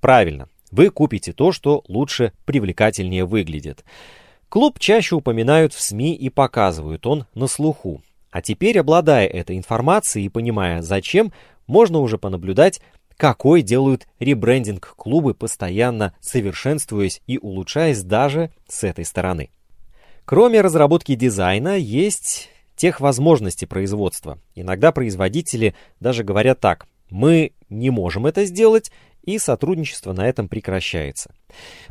Правильно, 0.00 0.48
вы 0.70 0.88
купите 0.88 1.32
то, 1.34 1.52
что 1.52 1.84
лучше, 1.88 2.32
привлекательнее 2.46 3.26
выглядит. 3.26 3.84
Клуб 4.48 4.78
чаще 4.78 5.14
упоминают 5.14 5.74
в 5.74 5.80
СМИ 5.82 6.14
и 6.14 6.30
показывают, 6.30 7.06
он 7.06 7.26
на 7.34 7.46
слуху. 7.46 8.02
А 8.30 8.40
теперь, 8.40 8.78
обладая 8.78 9.26
этой 9.26 9.58
информацией 9.58 10.26
и 10.26 10.30
понимая 10.30 10.80
зачем, 10.80 11.34
можно 11.66 11.98
уже 11.98 12.16
понаблюдать, 12.16 12.80
какой 13.18 13.60
делают 13.60 14.08
ребрендинг 14.20 14.94
клубы, 14.96 15.34
постоянно 15.34 16.14
совершенствуясь 16.20 17.20
и 17.26 17.38
улучшаясь 17.38 18.02
даже 18.02 18.50
с 18.66 18.84
этой 18.84 19.04
стороны. 19.04 19.50
Кроме 20.24 20.60
разработки 20.60 21.14
дизайна, 21.14 21.76
есть 21.76 22.48
тех 22.76 23.00
возможностей 23.00 23.66
производства. 23.66 24.38
Иногда 24.54 24.92
производители 24.92 25.74
даже 26.00 26.24
говорят 26.24 26.60
так, 26.60 26.86
мы 27.10 27.52
не 27.68 27.90
можем 27.90 28.26
это 28.26 28.44
сделать, 28.44 28.90
и 29.22 29.38
сотрудничество 29.38 30.12
на 30.12 30.26
этом 30.26 30.48
прекращается. 30.48 31.32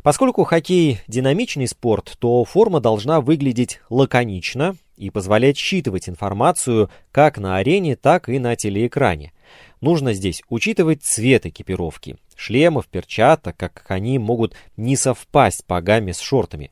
Поскольку 0.02 0.44
хоккей 0.44 1.00
динамичный 1.08 1.66
спорт, 1.66 2.16
то 2.18 2.44
форма 2.44 2.80
должна 2.80 3.20
выглядеть 3.20 3.80
лаконично 3.88 4.76
и 4.96 5.10
позволять 5.10 5.56
считывать 5.56 6.08
информацию 6.08 6.90
как 7.10 7.38
на 7.38 7.56
арене, 7.56 7.96
так 7.96 8.28
и 8.28 8.38
на 8.38 8.56
телеэкране. 8.56 9.32
Нужно 9.80 10.12
здесь 10.12 10.42
учитывать 10.48 11.02
цвет 11.02 11.46
экипировки, 11.46 12.16
шлемов, 12.36 12.86
перчаток, 12.86 13.56
как 13.56 13.84
они 13.88 14.18
могут 14.18 14.54
не 14.76 14.96
совпасть 14.96 15.64
по 15.66 15.80
гамме 15.80 16.14
с 16.14 16.20
шортами. 16.20 16.70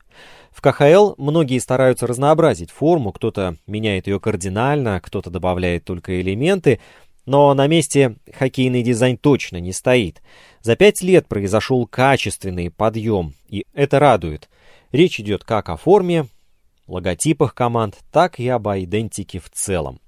В 0.51 0.61
КХЛ 0.61 1.13
многие 1.17 1.59
стараются 1.59 2.07
разнообразить 2.07 2.71
форму, 2.71 3.11
кто-то 3.11 3.57
меняет 3.67 4.07
ее 4.07 4.19
кардинально, 4.19 4.99
кто-то 5.01 5.29
добавляет 5.29 5.85
только 5.85 6.19
элементы, 6.21 6.79
но 7.25 7.53
на 7.53 7.67
месте 7.67 8.15
хоккейный 8.33 8.83
дизайн 8.83 9.17
точно 9.17 9.57
не 9.57 9.73
стоит. 9.73 10.21
За 10.61 10.75
пять 10.75 11.01
лет 11.01 11.27
произошел 11.27 11.85
качественный 11.87 12.71
подъем, 12.71 13.33
и 13.47 13.65
это 13.73 13.99
радует. 13.99 14.49
Речь 14.91 15.19
идет 15.19 15.43
как 15.43 15.69
о 15.69 15.77
форме, 15.77 16.27
логотипах 16.87 17.53
команд, 17.55 17.97
так 18.11 18.39
и 18.39 18.47
об 18.47 18.67
идентике 18.67 19.39
в 19.39 19.49
целом. 19.49 19.99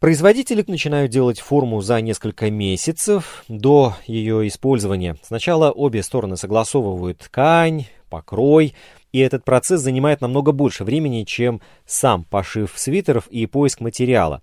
Производители 0.00 0.64
начинают 0.66 1.10
делать 1.10 1.40
форму 1.40 1.82
за 1.82 2.00
несколько 2.00 2.50
месяцев 2.50 3.44
до 3.48 3.96
ее 4.06 4.48
использования. 4.48 5.18
Сначала 5.20 5.70
обе 5.70 6.02
стороны 6.02 6.38
согласовывают 6.38 7.18
ткань, 7.18 7.84
покрой, 8.08 8.74
и 9.12 9.18
этот 9.18 9.44
процесс 9.44 9.82
занимает 9.82 10.22
намного 10.22 10.52
больше 10.52 10.84
времени, 10.84 11.24
чем 11.24 11.60
сам 11.84 12.24
пошив 12.24 12.72
свитеров 12.76 13.26
и 13.26 13.44
поиск 13.44 13.80
материала. 13.80 14.40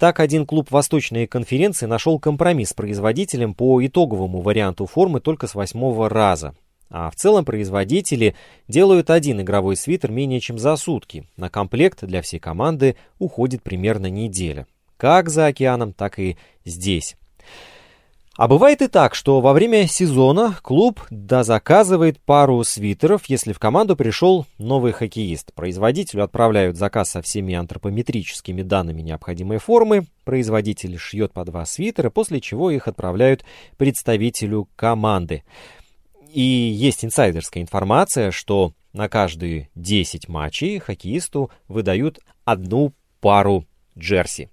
Так, 0.00 0.18
один 0.18 0.44
клуб 0.44 0.72
Восточной 0.72 1.28
конференции 1.28 1.86
нашел 1.86 2.18
компромисс 2.18 2.70
с 2.70 2.74
производителем 2.74 3.54
по 3.54 3.80
итоговому 3.86 4.40
варианту 4.40 4.86
формы 4.86 5.20
только 5.20 5.46
с 5.46 5.54
восьмого 5.54 6.08
раза. 6.08 6.56
А 6.90 7.08
в 7.10 7.14
целом 7.14 7.44
производители 7.44 8.34
делают 8.66 9.10
один 9.10 9.40
игровой 9.42 9.76
свитер 9.76 10.10
менее 10.10 10.40
чем 10.40 10.58
за 10.58 10.74
сутки. 10.74 11.28
На 11.36 11.48
комплект 11.48 12.04
для 12.04 12.20
всей 12.20 12.40
команды 12.40 12.96
уходит 13.20 13.62
примерно 13.62 14.10
неделя. 14.10 14.66
Как 14.98 15.30
за 15.30 15.46
океаном, 15.46 15.94
так 15.94 16.18
и 16.18 16.36
здесь. 16.64 17.16
А 18.36 18.46
бывает 18.46 18.82
и 18.82 18.88
так, 18.88 19.14
что 19.14 19.40
во 19.40 19.52
время 19.52 19.88
сезона 19.88 20.56
клуб 20.62 21.00
дозаказывает 21.10 22.20
пару 22.20 22.62
свитеров, 22.62 23.24
если 23.26 23.52
в 23.52 23.58
команду 23.58 23.96
пришел 23.96 24.46
новый 24.58 24.92
хоккеист. 24.92 25.52
Производителю 25.54 26.22
отправляют 26.22 26.76
заказ 26.76 27.10
со 27.10 27.22
всеми 27.22 27.54
антропометрическими 27.54 28.62
данными 28.62 29.02
необходимой 29.02 29.58
формы. 29.58 30.06
Производитель 30.24 30.98
шьет 30.98 31.32
по 31.32 31.44
два 31.44 31.64
свитера, 31.64 32.10
после 32.10 32.40
чего 32.40 32.70
их 32.70 32.86
отправляют 32.86 33.44
представителю 33.76 34.68
команды. 34.76 35.42
И 36.32 36.42
есть 36.42 37.04
инсайдерская 37.04 37.62
информация, 37.62 38.30
что 38.30 38.72
на 38.92 39.08
каждые 39.08 39.68
10 39.74 40.28
матчей 40.28 40.78
хоккеисту 40.78 41.50
выдают 41.66 42.20
одну 42.44 42.92
пару 43.20 43.64
джерси. 43.98 44.48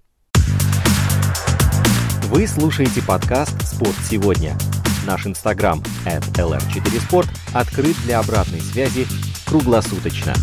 Вы 2.35 2.47
слушаете 2.47 3.01
подкаст 3.01 3.55
«Спорт 3.65 3.95
сегодня». 4.09 4.57
Наш 5.07 5.25
инстаграм 5.25 5.81
lr4sport 6.05 7.27
открыт 7.53 7.95
для 8.03 8.19
обратной 8.19 8.59
связи 8.59 9.05
круглосуточно. 9.45 10.33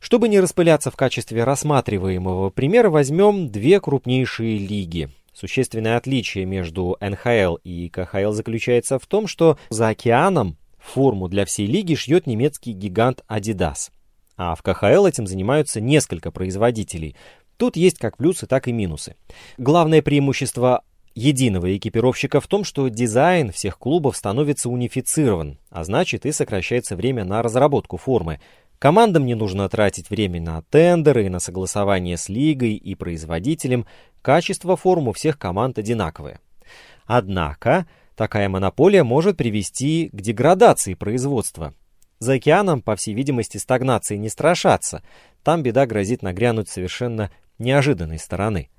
Чтобы 0.00 0.30
не 0.30 0.40
распыляться 0.40 0.90
в 0.90 0.96
качестве 0.96 1.44
рассматриваемого 1.44 2.48
примера, 2.48 2.88
возьмем 2.88 3.50
две 3.50 3.78
крупнейшие 3.78 4.56
лиги. 4.56 5.10
Существенное 5.34 5.98
отличие 5.98 6.46
между 6.46 6.96
НХЛ 6.98 7.56
и 7.62 7.90
КХЛ 7.90 8.30
заключается 8.30 8.98
в 8.98 9.04
том, 9.04 9.26
что 9.26 9.58
за 9.68 9.88
океаном 9.88 10.56
форму 10.78 11.28
для 11.28 11.44
всей 11.44 11.66
лиги 11.66 11.94
шьет 11.94 12.26
немецкий 12.26 12.72
гигант 12.72 13.22
Adidas– 13.28 13.90
а 14.42 14.56
в 14.56 14.62
КХЛ 14.62 15.06
этим 15.06 15.28
занимаются 15.28 15.80
несколько 15.80 16.32
производителей. 16.32 17.14
Тут 17.58 17.76
есть 17.76 17.98
как 17.98 18.16
плюсы, 18.16 18.46
так 18.48 18.66
и 18.66 18.72
минусы. 18.72 19.14
Главное 19.56 20.02
преимущество 20.02 20.82
единого 21.14 21.76
экипировщика 21.76 22.40
в 22.40 22.48
том, 22.48 22.64
что 22.64 22.88
дизайн 22.88 23.52
всех 23.52 23.78
клубов 23.78 24.16
становится 24.16 24.68
унифицирован, 24.68 25.58
а 25.70 25.84
значит 25.84 26.26
и 26.26 26.32
сокращается 26.32 26.96
время 26.96 27.24
на 27.24 27.40
разработку 27.40 27.98
формы. 27.98 28.40
Командам 28.80 29.26
не 29.26 29.36
нужно 29.36 29.68
тратить 29.68 30.10
время 30.10 30.40
на 30.40 30.62
тендеры 30.62 31.30
на 31.30 31.38
согласование 31.38 32.16
с 32.16 32.28
лигой 32.28 32.74
и 32.74 32.96
производителем. 32.96 33.86
Качество 34.22 34.76
форм 34.76 35.06
у 35.06 35.12
всех 35.12 35.38
команд 35.38 35.78
одинаковое. 35.78 36.40
Однако, 37.06 37.86
такая 38.16 38.48
монополия 38.48 39.04
может 39.04 39.36
привести 39.36 40.08
к 40.12 40.20
деградации 40.20 40.94
производства. 40.94 41.74
За 42.22 42.34
океаном, 42.34 42.82
по 42.82 42.94
всей 42.94 43.14
видимости, 43.14 43.56
стагнации 43.56 44.16
не 44.16 44.28
страшатся. 44.28 45.02
Там 45.42 45.64
беда 45.64 45.86
грозит 45.86 46.22
нагрянуть 46.22 46.68
совершенно 46.68 47.32
неожиданной 47.58 48.20
стороны. 48.20 48.70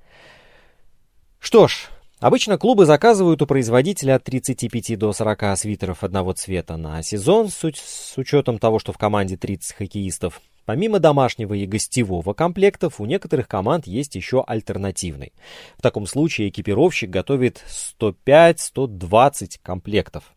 Что 1.40 1.68
ж, 1.68 1.90
обычно 2.20 2.56
клубы 2.56 2.86
заказывают 2.86 3.42
у 3.42 3.46
производителя 3.46 4.14
от 4.14 4.24
35 4.24 4.98
до 4.98 5.12
40 5.12 5.58
свитеров 5.58 6.02
одного 6.02 6.32
цвета 6.32 6.78
на 6.78 7.02
сезон, 7.02 7.50
с 7.50 8.14
учетом 8.16 8.58
того, 8.58 8.78
что 8.78 8.94
в 8.94 8.96
команде 8.96 9.36
30 9.36 9.76
хоккеистов. 9.76 10.40
Помимо 10.64 10.98
домашнего 10.98 11.52
и 11.52 11.66
гостевого 11.66 12.32
комплектов, 12.32 12.98
у 12.98 13.04
некоторых 13.04 13.46
команд 13.46 13.86
есть 13.86 14.14
еще 14.14 14.42
альтернативный. 14.42 15.34
В 15.76 15.82
таком 15.82 16.06
случае 16.06 16.48
экипировщик 16.48 17.10
готовит 17.10 17.62
105-120 18.00 19.58
комплектов. 19.62 20.32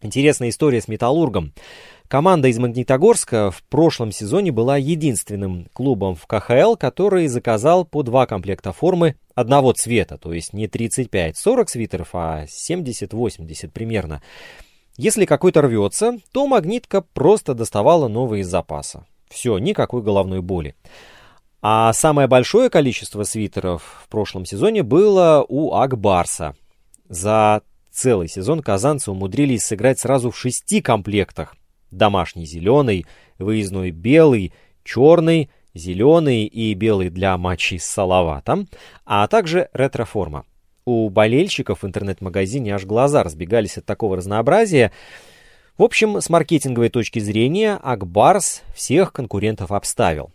Интересная 0.00 0.50
история 0.50 0.80
с 0.80 0.86
«Металлургом». 0.86 1.52
Команда 2.06 2.48
из 2.48 2.58
Магнитогорска 2.58 3.50
в 3.50 3.62
прошлом 3.64 4.12
сезоне 4.12 4.52
была 4.52 4.76
единственным 4.76 5.66
клубом 5.72 6.14
в 6.14 6.26
КХЛ, 6.26 6.76
который 6.76 7.26
заказал 7.26 7.84
по 7.84 8.02
два 8.02 8.26
комплекта 8.26 8.72
формы 8.72 9.16
одного 9.34 9.72
цвета, 9.72 10.16
то 10.16 10.32
есть 10.32 10.52
не 10.52 10.68
35-40 10.68 11.66
свитеров, 11.66 12.08
а 12.14 12.44
70-80 12.44 13.70
примерно. 13.72 14.22
Если 14.96 15.26
какой-то 15.26 15.62
рвется, 15.62 16.18
то 16.32 16.46
магнитка 16.46 17.02
просто 17.02 17.54
доставала 17.54 18.08
новые 18.08 18.42
из 18.42 18.48
запаса. 18.48 19.04
Все, 19.28 19.58
никакой 19.58 20.02
головной 20.02 20.40
боли. 20.40 20.76
А 21.60 21.92
самое 21.92 22.28
большое 22.28 22.70
количество 22.70 23.24
свитеров 23.24 24.02
в 24.04 24.08
прошлом 24.08 24.46
сезоне 24.46 24.84
было 24.84 25.44
у 25.48 25.74
Акбарса. 25.74 26.54
За 27.08 27.62
целый 27.98 28.28
сезон 28.28 28.62
казанцы 28.62 29.10
умудрились 29.10 29.64
сыграть 29.64 29.98
сразу 29.98 30.30
в 30.30 30.38
шести 30.38 30.80
комплектах. 30.80 31.56
Домашний 31.90 32.46
зеленый, 32.46 33.06
выездной 33.38 33.90
белый, 33.90 34.52
черный, 34.84 35.50
зеленый 35.74 36.44
и 36.44 36.74
белый 36.74 37.10
для 37.10 37.36
матчей 37.36 37.80
с 37.80 37.84
Салаватом, 37.84 38.68
а 39.04 39.26
также 39.26 39.68
ретроформа. 39.72 40.44
У 40.84 41.08
болельщиков 41.10 41.82
в 41.82 41.86
интернет-магазине 41.86 42.74
аж 42.74 42.84
глаза 42.84 43.24
разбегались 43.24 43.78
от 43.78 43.84
такого 43.84 44.16
разнообразия. 44.16 44.92
В 45.76 45.82
общем, 45.82 46.20
с 46.20 46.30
маркетинговой 46.30 46.90
точки 46.90 47.18
зрения 47.18 47.80
Акбарс 47.82 48.62
всех 48.74 49.12
конкурентов 49.12 49.72
обставил. 49.72 50.30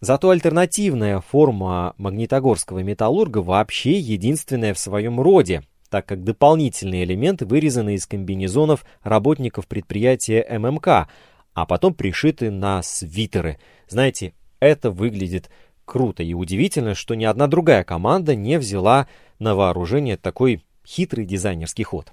Зато 0.00 0.30
альтернативная 0.30 1.20
форма 1.20 1.94
магнитогорского 1.98 2.78
металлурга 2.80 3.38
вообще 3.38 3.98
единственная 3.98 4.72
в 4.74 4.78
своем 4.78 5.20
роде, 5.20 5.62
так 5.92 6.06
как 6.06 6.24
дополнительные 6.24 7.04
элементы 7.04 7.44
вырезаны 7.44 7.96
из 7.96 8.06
комбинезонов 8.06 8.86
работников 9.02 9.66
предприятия 9.68 10.42
ММК, 10.58 11.06
а 11.52 11.66
потом 11.66 11.92
пришиты 11.92 12.50
на 12.50 12.82
свитеры. 12.82 13.58
Знаете, 13.88 14.32
это 14.58 14.90
выглядит 14.90 15.50
круто 15.84 16.22
и 16.22 16.32
удивительно, 16.32 16.94
что 16.94 17.14
ни 17.14 17.26
одна 17.26 17.46
другая 17.46 17.84
команда 17.84 18.34
не 18.34 18.58
взяла 18.58 19.06
на 19.38 19.54
вооружение 19.54 20.16
такой 20.16 20.64
хитрый 20.82 21.26
дизайнерский 21.26 21.84
ход. 21.84 22.12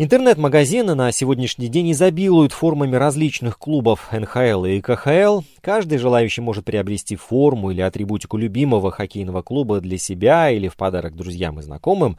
Интернет-магазины 0.00 0.94
на 0.94 1.10
сегодняшний 1.10 1.66
день 1.66 1.90
изобилуют 1.90 2.52
формами 2.52 2.94
различных 2.94 3.58
клубов 3.58 4.12
НХЛ 4.12 4.64
и 4.66 4.80
КХЛ. 4.80 5.40
Каждый 5.60 5.98
желающий 5.98 6.40
может 6.40 6.64
приобрести 6.64 7.16
форму 7.16 7.72
или 7.72 7.80
атрибутику 7.80 8.36
любимого 8.36 8.92
хоккейного 8.92 9.42
клуба 9.42 9.80
для 9.80 9.98
себя 9.98 10.52
или 10.52 10.68
в 10.68 10.76
подарок 10.76 11.16
друзьям 11.16 11.58
и 11.58 11.62
знакомым. 11.62 12.16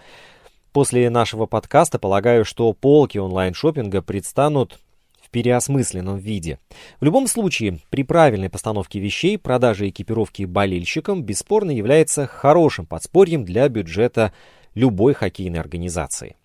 После 0.73 1.09
нашего 1.09 1.45
подкаста 1.45 1.99
полагаю, 1.99 2.43
что 2.43 2.73
полки 2.73 3.17
онлайн-шоппинга 3.17 4.01
предстанут 4.01 4.77
в 5.21 5.29
переосмысленном 5.29 6.17
виде. 6.17 6.59
В 6.99 7.05
любом 7.05 7.27
случае, 7.27 7.79
при 7.89 8.03
правильной 8.03 8.49
постановке 8.49 8.99
вещей 8.99 9.37
продажа 9.37 9.87
экипировки 9.87 10.43
болельщикам 10.43 11.23
бесспорно 11.23 11.71
является 11.71 12.27
хорошим 12.27 12.85
подспорьем 12.85 13.45
для 13.45 13.69
бюджета 13.69 14.33
любой 14.75 15.13
хоккейной 15.13 15.61
организации. 15.61 16.35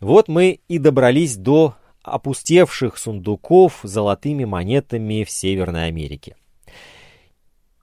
Вот 0.00 0.28
мы 0.28 0.60
и 0.66 0.78
добрались 0.78 1.36
до 1.36 1.74
опустевших 2.02 2.96
сундуков 2.96 3.80
с 3.82 3.88
золотыми 3.88 4.44
монетами 4.44 5.24
в 5.24 5.30
Северной 5.30 5.88
Америке. 5.88 6.36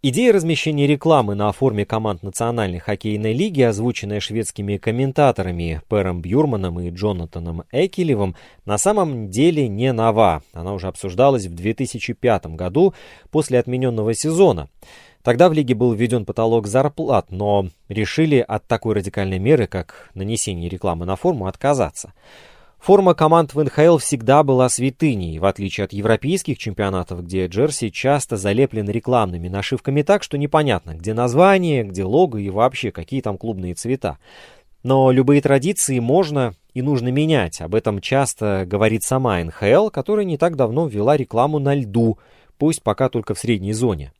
Идея 0.09 0.31
размещения 0.31 0.87
рекламы 0.87 1.35
на 1.35 1.51
форме 1.51 1.85
команд 1.85 2.23
Национальной 2.23 2.79
хоккейной 2.79 3.33
лиги, 3.33 3.61
озвученная 3.61 4.21
шведскими 4.21 4.77
комментаторами 4.77 5.81
Пером 5.89 6.21
Бьюрманом 6.21 6.79
и 6.79 6.89
Джонатаном 6.91 7.63
Экелевым, 7.73 8.37
на 8.63 8.77
самом 8.77 9.29
деле 9.29 9.67
не 9.67 9.91
нова. 9.91 10.43
Она 10.53 10.71
уже 10.71 10.87
обсуждалась 10.87 11.47
в 11.47 11.55
2005 11.55 12.55
году 12.55 12.93
после 13.31 13.59
отмененного 13.59 14.13
сезона. 14.13 14.69
Тогда 15.23 15.49
в 15.49 15.53
лиге 15.53 15.75
был 15.75 15.91
введен 15.91 16.23
потолок 16.23 16.67
зарплат, 16.67 17.29
но 17.29 17.67
решили 17.89 18.37
от 18.37 18.65
такой 18.65 18.95
радикальной 18.95 19.39
меры, 19.39 19.67
как 19.67 20.09
нанесение 20.13 20.69
рекламы 20.69 21.05
на 21.05 21.17
форму, 21.17 21.47
отказаться. 21.47 22.13
Форма 22.79 23.15
команд 23.15 23.53
в 23.53 23.61
НХЛ 23.61 23.97
всегда 23.97 24.43
была 24.43 24.69
святыней, 24.69 25.39
в 25.39 25.45
отличие 25.45 25.85
от 25.85 25.93
европейских 25.93 26.57
чемпионатов, 26.57 27.23
где 27.23 27.47
джерси 27.47 27.91
часто 27.91 28.37
залеплены 28.37 28.91
рекламными 28.91 29.49
нашивками 29.49 30.03
так, 30.03 30.23
что 30.23 30.37
непонятно, 30.37 30.95
где 30.95 31.13
название, 31.13 31.83
где 31.83 32.03
лого 32.03 32.37
и 32.37 32.49
вообще 32.49 32.91
какие 32.91 33.21
там 33.21 33.37
клубные 33.37 33.73
цвета. 33.73 34.19
Но 34.83 35.11
любые 35.11 35.41
традиции 35.41 35.99
можно 35.99 36.53
и 36.73 36.81
нужно 36.81 37.09
менять. 37.09 37.59
Об 37.59 37.75
этом 37.75 37.99
часто 37.99 38.63
говорит 38.65 39.03
сама 39.03 39.43
НХЛ, 39.43 39.89
которая 39.89 40.25
не 40.25 40.37
так 40.37 40.55
давно 40.55 40.87
ввела 40.87 41.17
рекламу 41.17 41.59
на 41.59 41.75
льду, 41.75 42.19
пусть 42.57 42.83
пока 42.83 43.09
только 43.09 43.33
в 43.33 43.39
средней 43.39 43.73
зоне. 43.73 44.13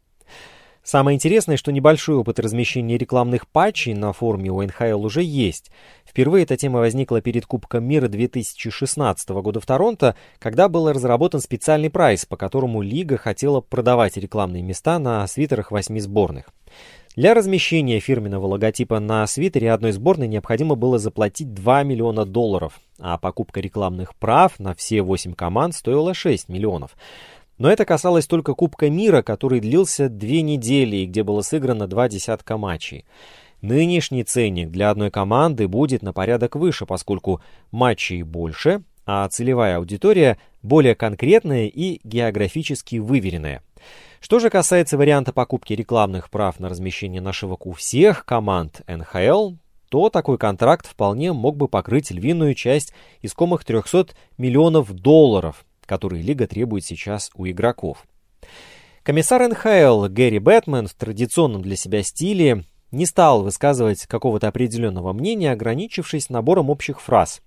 Самое 0.88 1.16
интересное, 1.16 1.58
что 1.58 1.74
небольшой 1.74 2.16
опыт 2.16 2.40
размещения 2.40 2.98
рекламных 2.98 3.46
патчей 3.46 3.94
на 3.94 4.14
форуме 4.14 4.52
у 4.52 4.62
НХЛ 4.62 5.04
уже 5.04 5.22
есть. 5.22 5.70
Впервые 6.18 6.46
эта 6.46 6.58
тема 6.58 6.80
возникла 6.80 7.22
перед 7.22 7.46
Кубком 7.46 7.84
мира 7.84 8.08
2016 8.08 9.30
года 9.30 9.60
в 9.60 9.68
Торонто, 9.68 10.16
когда 10.40 10.68
был 10.68 10.92
разработан 10.92 11.40
специальный 11.40 11.92
прайс, 11.92 12.26
по 12.26 12.38
которому 12.38 12.82
лига 12.82 13.18
хотела 13.18 13.62
продавать 13.62 14.18
рекламные 14.18 14.64
места 14.64 14.98
на 14.98 15.28
свитерах 15.28 15.70
восьми 15.70 16.00
сборных. 16.00 16.46
Для 17.16 17.36
размещения 17.36 18.00
фирменного 18.00 18.48
логотипа 18.48 19.00
на 19.00 19.28
свитере 19.28 19.72
одной 19.72 19.92
сборной 19.92 20.28
необходимо 20.28 20.74
было 20.74 20.98
заплатить 20.98 21.54
2 21.54 21.84
миллиона 21.84 22.26
долларов, 22.26 22.80
а 23.00 23.20
покупка 23.20 23.60
рекламных 23.60 24.16
прав 24.16 24.60
на 24.60 24.74
все 24.74 25.04
8 25.04 25.34
команд 25.34 25.76
стоила 25.76 26.16
6 26.16 26.50
миллионов. 26.50 26.98
Но 27.58 27.72
это 27.72 27.86
касалось 27.86 28.28
только 28.28 28.54
Кубка 28.54 28.90
мира, 28.90 29.22
который 29.22 29.60
длился 29.60 30.10
две 30.10 30.42
недели 30.42 30.98
и 30.98 31.06
где 31.06 31.24
было 31.24 31.42
сыграно 31.42 31.88
два 31.88 32.08
десятка 32.08 32.58
матчей. 32.58 33.06
Нынешний 33.62 34.24
ценник 34.24 34.70
для 34.70 34.92
одной 34.92 35.10
команды 35.10 35.68
будет 35.68 36.04
на 36.04 36.14
порядок 36.14 36.56
выше, 36.56 36.86
поскольку 36.86 37.42
матчей 37.72 38.22
больше, 38.22 38.84
а 39.08 39.28
целевая 39.30 39.78
аудитория 39.78 40.38
более 40.62 40.94
конкретная 40.94 41.66
и 41.66 42.00
географически 42.04 42.98
выверенная. 42.98 43.64
Что 44.20 44.40
же 44.40 44.50
касается 44.50 44.98
варианта 44.98 45.34
покупки 45.34 45.74
рекламных 45.74 46.30
прав 46.30 46.60
на 46.60 46.70
размещение 46.70 47.22
нашивок 47.22 47.66
у 47.66 47.72
всех 47.72 48.26
команд 48.26 48.82
НХЛ, 48.88 49.54
то 49.90 50.10
такой 50.10 50.38
контракт 50.38 50.86
вполне 50.86 51.34
мог 51.34 51.56
бы 51.56 51.68
покрыть 51.68 52.12
львиную 52.12 52.54
часть 52.54 52.94
искомых 53.22 53.64
300 53.64 54.10
миллионов 54.38 54.92
долларов, 54.94 55.66
которые 55.88 56.22
лига 56.22 56.46
требует 56.46 56.86
сейчас 56.86 57.32
у 57.34 57.48
игроков. 57.48 58.06
Комиссар 59.02 59.48
НХЛ 59.48 60.08
Гэри 60.08 60.38
Бэтмен 60.38 60.86
в 60.88 60.94
традиционном 60.94 61.64
для 61.64 61.76
себя 61.76 62.04
стиле 62.04 62.66
не 62.92 63.06
стал 63.06 63.42
высказывать 63.42 64.06
какого-то 64.06 64.48
определенного 64.48 65.14
мнения, 65.14 65.52
ограничившись 65.52 66.30
набором 66.30 66.70
общих 66.70 67.02
фраз. 67.02 67.42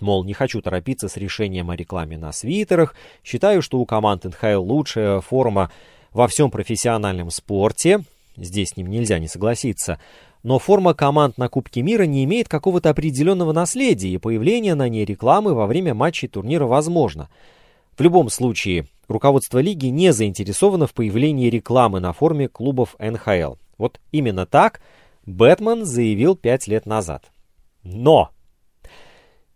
Мол, 0.00 0.24
не 0.24 0.34
хочу 0.34 0.60
торопиться 0.60 1.08
с 1.08 1.16
решением 1.16 1.70
о 1.70 1.76
рекламе 1.76 2.18
на 2.18 2.30
свитерах, 2.32 2.94
считаю, 3.24 3.62
что 3.62 3.78
у 3.78 3.86
команд 3.86 4.24
НХЛ 4.24 4.60
лучшая 4.60 5.20
форма 5.20 5.72
во 6.12 6.28
всем 6.28 6.50
профессиональном 6.50 7.30
спорте, 7.30 8.00
здесь 8.36 8.70
с 8.70 8.76
ним 8.76 8.88
нельзя 8.88 9.18
не 9.18 9.28
согласиться, 9.28 9.98
но 10.46 10.60
форма 10.60 10.94
команд 10.94 11.38
на 11.38 11.48
Кубке 11.48 11.82
мира 11.82 12.04
не 12.04 12.22
имеет 12.22 12.48
какого-то 12.48 12.90
определенного 12.90 13.52
наследия, 13.52 14.10
и 14.10 14.18
появление 14.18 14.76
на 14.76 14.88
ней 14.88 15.04
рекламы 15.04 15.54
во 15.54 15.66
время 15.66 15.92
матчей 15.92 16.28
турнира 16.28 16.66
возможно. 16.66 17.28
В 17.98 18.00
любом 18.00 18.28
случае, 18.28 18.86
руководство 19.08 19.58
лиги 19.58 19.86
не 19.86 20.12
заинтересовано 20.12 20.86
в 20.86 20.94
появлении 20.94 21.50
рекламы 21.50 21.98
на 21.98 22.12
форме 22.12 22.46
клубов 22.46 22.94
НХЛ. 23.00 23.56
Вот 23.76 23.98
именно 24.12 24.46
так 24.46 24.80
Бэтмен 25.24 25.84
заявил 25.84 26.36
пять 26.36 26.68
лет 26.68 26.86
назад. 26.86 27.32
Но 27.82 28.30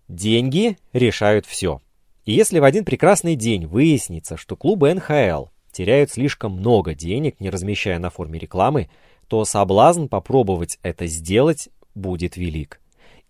деньги 0.09 0.76
решают 0.92 1.46
все. 1.46 1.81
И 2.24 2.33
если 2.33 2.59
в 2.59 2.64
один 2.64 2.85
прекрасный 2.85 3.37
день 3.37 3.64
выяснится, 3.64 4.37
что 4.37 4.57
клубы 4.57 4.92
НХЛ 4.92 5.50
теряют 5.70 6.11
слишком 6.11 6.55
много 6.55 6.96
денег, 6.96 7.38
не 7.38 7.48
размещая 7.48 8.00
на 8.00 8.11
форме 8.11 8.40
рекламы, 8.40 8.88
то 9.31 9.45
соблазн 9.45 10.07
попробовать 10.07 10.81
это 10.83 11.07
сделать 11.07 11.69
будет 11.95 12.37
велик. 12.37 12.81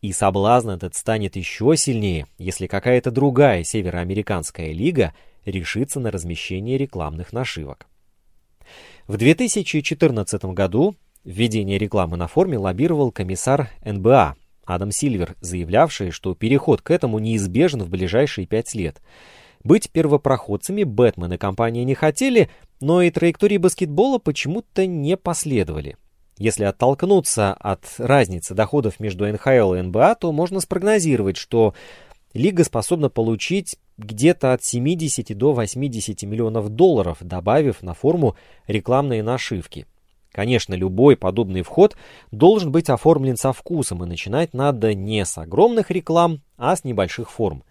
И 0.01 0.13
соблазн 0.13 0.71
этот 0.71 0.95
станет 0.95 1.37
еще 1.37 1.77
сильнее, 1.77 2.27
если 2.39 2.67
какая-то 2.67 3.11
другая 3.11 3.65
североамериканская 3.65 4.73
лига 4.73 5.13
решится 5.45 6.01
на 6.01 6.11
размещение 6.11 6.79
рекламных 6.79 7.35
нашивок. 7.35 7.87
В 9.07 9.19
2014 9.19 10.43
году 10.47 10.97
введение 11.23 11.77
рекламы 11.77 12.17
на 12.17 12.29
форме 12.29 12.57
лоббировал 12.57 13.13
комиссар 13.13 13.69
НБА 13.85 14.37
Адам 14.65 14.93
Сильвер, 14.93 15.37
заявлявший, 15.43 16.13
что 16.13 16.35
переход 16.35 16.81
к 16.81 16.91
этому 16.91 17.19
неизбежен 17.19 17.83
в 17.83 17.91
ближайшие 17.91 18.47
пять 18.47 18.75
лет. 18.75 19.03
Быть 19.65 19.91
первопроходцами 19.91 20.83
Бэтмен 20.83 21.35
и 21.35 21.37
компания 21.37 21.85
не 21.85 21.95
хотели, 21.95 22.49
но 22.81 23.03
и 23.03 23.11
траектории 23.11 23.57
баскетбола 23.57 24.19
почему-то 24.19 24.87
не 24.87 25.17
последовали. 25.17 25.97
Если 26.39 26.65
оттолкнуться 26.65 27.53
от 27.53 27.85
разницы 27.99 28.55
доходов 28.55 28.99
между 28.99 29.31
НХЛ 29.31 29.75
и 29.75 29.83
НБА, 29.83 30.15
то 30.15 30.33
можно 30.33 30.61
спрогнозировать, 30.61 31.37
что 31.37 31.75
лига 32.33 32.65
способна 32.65 33.11
получить 33.11 33.77
где-то 33.99 34.55
от 34.55 34.65
70 34.65 35.37
до 35.37 35.53
80 35.53 36.23
миллионов 36.23 36.71
долларов, 36.71 37.19
добавив 37.21 37.83
на 37.83 37.93
форму 37.93 38.37
рекламные 38.67 39.23
нашивки. 39.23 39.87
Конечно, 40.33 40.75
любой 40.75 41.17
подобный 41.17 41.63
вход 41.63 41.97
должен 42.31 42.71
быть 42.73 42.89
оформлен 42.89 43.37
со 43.37 43.53
вкусом, 43.53 44.05
и 44.05 44.07
начинать 44.07 44.55
надо 44.55 44.95
не 44.95 45.25
с 45.25 45.37
огромных 45.37 45.91
реклам, 45.91 46.41
а 46.57 46.75
с 46.75 46.85
небольших 46.85 47.31
форм. 47.31 47.65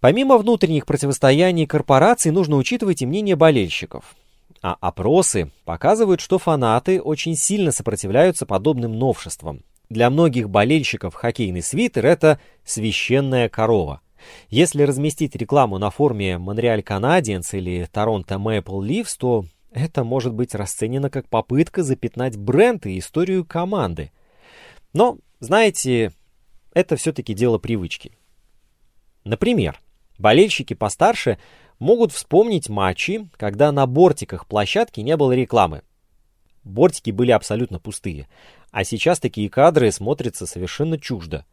Помимо 0.00 0.36
внутренних 0.36 0.86
противостояний 0.86 1.66
корпораций, 1.66 2.30
нужно 2.30 2.56
учитывать 2.56 3.02
и 3.02 3.06
мнение 3.06 3.36
болельщиков. 3.36 4.14
А 4.62 4.76
опросы 4.80 5.50
показывают, 5.64 6.20
что 6.20 6.38
фанаты 6.38 7.00
очень 7.00 7.36
сильно 7.36 7.72
сопротивляются 7.72 8.46
подобным 8.46 8.98
новшествам. 8.98 9.62
Для 9.88 10.10
многих 10.10 10.50
болельщиков 10.50 11.14
хоккейный 11.14 11.62
свитер– 11.62 12.06
это 12.06 12.40
священная 12.64 13.48
корова. 13.48 14.00
Если 14.48 14.82
разместить 14.82 15.36
рекламу 15.36 15.78
на 15.78 15.90
форме 15.90 16.38
Монреаль 16.38 16.80
Canadiens 16.80 17.46
или 17.52 17.88
Торонто 17.90 18.34
Maple 18.34 18.80
Leafs, 18.80 19.14
то 19.18 19.44
это 19.70 20.04
может 20.04 20.34
быть 20.34 20.54
расценено 20.54 21.10
как 21.10 21.28
попытка 21.28 21.82
запятнать 21.82 22.36
бренд 22.36 22.86
и 22.86 22.98
историю 22.98 23.44
команды. 23.44 24.10
Но, 24.92 25.18
знаете, 25.38 26.12
это 26.72 26.96
все-таки 26.96 27.34
дело 27.34 27.58
привычки. 27.58 28.16
Например, 29.22 29.80
болельщики 30.18 30.74
постарше– 30.74 31.38
могут 31.78 32.12
вспомнить 32.12 32.68
матчи, 32.68 33.28
когда 33.36 33.72
на 33.72 33.86
бортиках 33.86 34.46
площадки 34.46 35.00
не 35.00 35.16
было 35.16 35.32
рекламы. 35.32 35.82
Бортики 36.64 37.10
были 37.10 37.30
абсолютно 37.30 37.78
пустые, 37.78 38.28
а 38.70 38.84
сейчас 38.84 39.20
такие 39.20 39.48
кадры 39.48 39.92
смотрятся 39.92 40.46
совершенно 40.46 40.98
чуждо. 40.98 41.44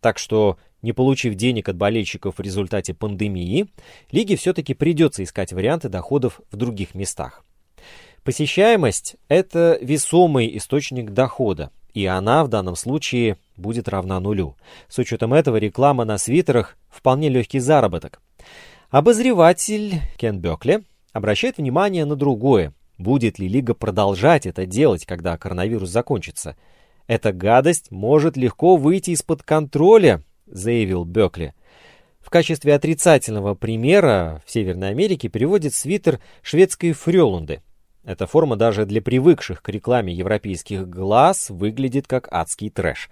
Так 0.00 0.18
что, 0.18 0.58
не 0.82 0.92
получив 0.92 1.34
денег 1.34 1.68
от 1.68 1.76
болельщиков 1.76 2.38
в 2.38 2.40
результате 2.40 2.94
пандемии, 2.94 3.68
лиге 4.10 4.36
все-таки 4.36 4.74
придется 4.74 5.22
искать 5.22 5.52
варианты 5.52 5.88
доходов 5.88 6.40
в 6.50 6.56
других 6.56 6.94
местах. 6.94 7.44
Посещаемость– 8.22 9.16
это 9.28 9.78
весомый 9.80 10.56
источник 10.56 11.10
дохода, 11.10 11.70
и 11.92 12.06
она 12.06 12.44
в 12.44 12.48
данном 12.48 12.76
случае 12.76 13.36
будет 13.56 13.88
равна 13.88 14.20
нулю. 14.20 14.56
С 14.88 14.98
учетом 14.98 15.34
этого 15.34 15.56
реклама 15.56 16.04
на 16.04 16.18
свитерах– 16.18 16.76
вполне 16.88 17.28
легкий 17.28 17.58
заработок. 17.58 18.20
Обозреватель 18.90 20.00
Кен 20.16 20.38
Бекли 20.38 20.84
обращает 21.12 21.58
внимание 21.58 22.04
на 22.04 22.16
другое. 22.16 22.72
Будет 22.96 23.38
ли 23.38 23.48
Лига 23.48 23.74
продолжать 23.74 24.46
это 24.46 24.66
делать, 24.66 25.04
когда 25.04 25.36
коронавирус 25.36 25.90
закончится? 25.90 26.56
Эта 27.06 27.32
гадость 27.32 27.90
может 27.90 28.36
легко 28.36 28.76
выйти 28.76 29.10
из-под 29.10 29.42
контроля, 29.42 30.22
заявил 30.46 31.04
Бекли. 31.04 31.54
В 32.20 32.30
качестве 32.30 32.74
отрицательного 32.74 33.54
примера 33.54 34.42
в 34.46 34.50
Северной 34.50 34.90
Америке 34.90 35.28
переводит 35.28 35.74
свитер 35.74 36.20
шведской 36.42 36.92
фрёлунды. 36.92 37.60
Эта 38.04 38.26
форма 38.26 38.56
даже 38.56 38.84
для 38.84 39.00
привыкших 39.00 39.62
к 39.62 39.68
рекламе 39.70 40.12
европейских 40.12 40.88
глаз 40.88 41.48
выглядит 41.48 42.06
как 42.06 42.28
адский 42.30 42.68
трэш. 42.68 43.08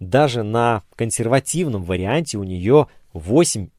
Даже 0.00 0.42
на 0.42 0.82
консервативном 0.96 1.82
варианте 1.82 2.36
у 2.36 2.44
нее 2.44 2.88
8-10 3.14 3.70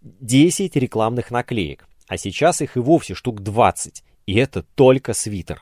рекламных 0.73 1.29
наклеек, 1.29 1.87
а 2.07 2.17
сейчас 2.17 2.61
их 2.61 2.77
и 2.77 2.79
вовсе 2.79 3.13
штук 3.13 3.41
20, 3.41 4.03
и 4.25 4.35
это 4.35 4.63
только 4.75 5.13
свитер. 5.13 5.61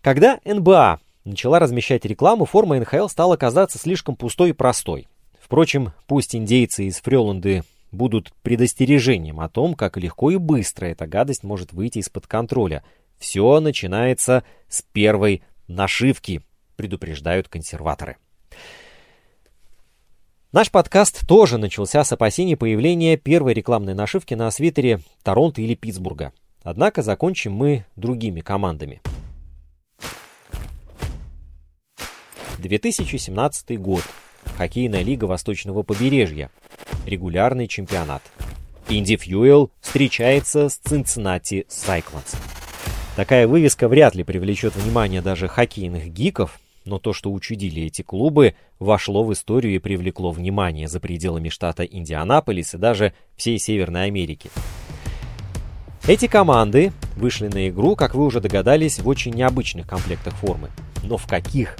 Когда 0.00 0.40
НБА 0.44 1.00
начала 1.24 1.58
размещать 1.58 2.04
рекламу, 2.06 2.46
форма 2.46 2.78
НХЛ 2.78 3.08
стала 3.08 3.36
казаться 3.36 3.78
слишком 3.78 4.16
пустой 4.16 4.50
и 4.50 4.54
простой. 4.54 5.08
Впрочем, 5.38 5.92
пусть 6.06 6.34
индейцы 6.34 6.84
из 6.84 7.00
Фреланды 7.00 7.62
будут 7.90 8.32
предостережением 8.42 9.40
о 9.40 9.48
том, 9.48 9.74
как 9.74 9.96
легко 9.96 10.30
и 10.30 10.36
быстро 10.36 10.86
эта 10.86 11.06
гадость 11.06 11.42
может 11.42 11.72
выйти 11.72 11.98
из-под 11.98 12.26
контроля. 12.26 12.84
Все 13.18 13.60
начинается 13.60 14.44
с 14.68 14.82
первой 14.82 15.42
нашивки, 15.66 16.42
предупреждают 16.76 17.48
консерваторы. 17.48 18.16
Наш 20.50 20.70
подкаст 20.70 21.26
тоже 21.26 21.58
начался 21.58 22.04
с 22.04 22.12
опасений 22.12 22.56
появления 22.56 23.18
первой 23.18 23.52
рекламной 23.52 23.94
нашивки 23.94 24.34
на 24.34 24.50
свитере 24.50 25.00
Торонто 25.22 25.60
или 25.60 25.74
Питтсбурга. 25.74 26.32
Однако 26.62 27.02
закончим 27.02 27.52
мы 27.52 27.84
другими 27.96 28.40
командами. 28.40 29.02
2017 32.58 33.78
год. 33.78 34.02
Хоккейная 34.56 35.02
лига 35.02 35.26
Восточного 35.26 35.82
побережья. 35.82 36.50
Регулярный 37.06 37.68
чемпионат. 37.68 38.22
Инди 38.88 39.16
Фьюэл 39.16 39.70
встречается 39.80 40.68
с 40.68 40.76
Цинциннати 40.76 41.66
Сайклонс. 41.68 42.34
Такая 43.18 43.48
вывеска 43.48 43.88
вряд 43.88 44.14
ли 44.14 44.22
привлечет 44.22 44.76
внимание 44.76 45.20
даже 45.20 45.48
хоккейных 45.48 46.06
гиков, 46.06 46.60
но 46.84 47.00
то, 47.00 47.12
что 47.12 47.32
учудили 47.32 47.82
эти 47.82 48.02
клубы, 48.02 48.54
вошло 48.78 49.24
в 49.24 49.32
историю 49.32 49.74
и 49.74 49.80
привлекло 49.80 50.30
внимание 50.30 50.86
за 50.86 51.00
пределами 51.00 51.48
штата 51.48 51.82
Индианаполис 51.82 52.74
и 52.74 52.78
даже 52.78 53.14
всей 53.34 53.58
Северной 53.58 54.04
Америки. 54.04 54.50
Эти 56.06 56.28
команды 56.28 56.92
вышли 57.16 57.48
на 57.48 57.68
игру, 57.68 57.96
как 57.96 58.14
вы 58.14 58.24
уже 58.24 58.40
догадались, 58.40 59.00
в 59.00 59.08
очень 59.08 59.34
необычных 59.34 59.88
комплектах 59.88 60.34
формы. 60.34 60.70
Но 61.02 61.16
в 61.16 61.26
каких? 61.26 61.76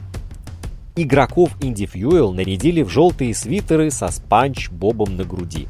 Игроков 0.96 1.52
Indy 1.62 1.84
Fuel 1.84 2.32
нарядили 2.32 2.82
в 2.82 2.88
желтые 2.88 3.32
свитеры 3.32 3.92
со 3.92 4.08
спанч-бобом 4.08 5.16
на 5.16 5.22
груди. 5.22 5.68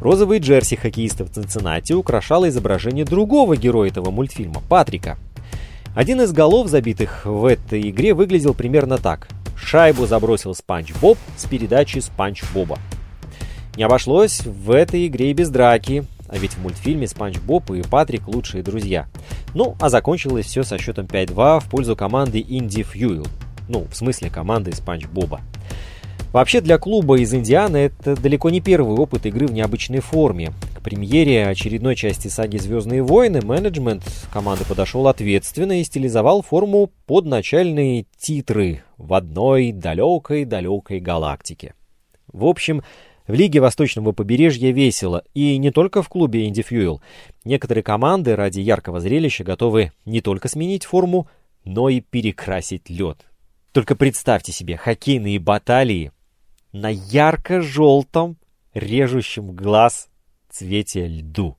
Розовый 0.00 0.38
джерси 0.38 0.76
хоккеистов 0.76 1.30
Цинциннати 1.30 1.92
украшало 1.92 2.48
изображение 2.48 3.04
другого 3.04 3.56
героя 3.56 3.88
этого 3.90 4.10
мультфильма– 4.10 4.62
Патрика– 4.68 5.16
один 5.96 6.20
из 6.20 6.30
голов, 6.30 6.68
забитых 6.68 7.24
в 7.24 7.46
этой 7.46 7.88
игре, 7.88 8.12
выглядел 8.12 8.52
примерно 8.52 8.98
так. 8.98 9.28
Шайбу 9.56 10.06
забросил 10.06 10.54
Спанч 10.54 10.92
Боб 11.00 11.16
с 11.38 11.46
передачи 11.46 12.00
Спанч 12.00 12.42
Боба. 12.52 12.78
Не 13.78 13.84
обошлось 13.84 14.42
в 14.44 14.72
этой 14.72 15.06
игре 15.06 15.30
и 15.30 15.32
без 15.32 15.48
драки, 15.48 16.04
а 16.28 16.36
ведь 16.36 16.52
в 16.52 16.58
мультфильме 16.60 17.06
Спанч 17.06 17.38
Боб 17.38 17.70
и 17.70 17.80
Патрик 17.80 18.28
лучшие 18.28 18.62
друзья. 18.62 19.06
Ну, 19.54 19.74
а 19.80 19.88
закончилось 19.88 20.44
все 20.44 20.64
со 20.64 20.76
счетом 20.76 21.06
5-2 21.06 21.60
в 21.60 21.70
пользу 21.70 21.96
команды 21.96 22.44
Инди 22.46 22.82
Фьюил. 22.82 23.26
Ну, 23.66 23.86
в 23.90 23.96
смысле 23.96 24.28
команды 24.28 24.72
Спанч 24.72 25.06
Боба. 25.06 25.40
Вообще 26.36 26.60
для 26.60 26.76
клуба 26.76 27.18
из 27.18 27.32
Индианы 27.32 27.78
это 27.78 28.14
далеко 28.14 28.50
не 28.50 28.60
первый 28.60 28.94
опыт 28.98 29.24
игры 29.24 29.46
в 29.46 29.54
необычной 29.54 30.00
форме 30.00 30.52
премьере 30.82 31.46
очередной 31.46 31.96
части 31.96 32.28
саги 32.28 32.58
«Звездные 32.58 33.02
войны» 33.02 33.40
менеджмент 33.40 34.04
команды 34.30 34.66
подошел 34.66 35.08
ответственно 35.08 35.80
и 35.80 35.84
стилизовал 35.84 36.42
форму 36.42 36.90
под 37.06 37.24
начальные 37.24 38.04
титры 38.18 38.82
в 38.98 39.14
одной 39.14 39.72
далекой-далекой 39.72 41.00
галактике. 41.00 41.72
В 42.30 42.44
общем, 42.44 42.82
в 43.26 43.32
Лиге 43.32 43.60
Восточного 43.60 44.12
побережья 44.12 44.72
весело, 44.72 45.24
и 45.32 45.56
не 45.56 45.70
только 45.70 46.02
в 46.02 46.10
клубе 46.10 46.46
Инди 46.46 46.60
Фьюэл. 46.60 47.00
Некоторые 47.46 47.82
команды 47.82 48.36
ради 48.36 48.60
яркого 48.60 49.00
зрелища 49.00 49.42
готовы 49.42 49.90
не 50.04 50.20
только 50.20 50.48
сменить 50.48 50.84
форму, 50.84 51.28
но 51.64 51.88
и 51.88 52.00
перекрасить 52.00 52.90
лед. 52.90 53.24
Только 53.72 53.96
представьте 53.96 54.52
себе 54.52 54.76
хоккейные 54.76 55.38
баталии 55.38 56.12
на 56.76 56.90
ярко-желтом, 56.90 58.36
режущем 58.74 59.52
глаз 59.52 60.08
цвете 60.50 61.06
льду. 61.06 61.56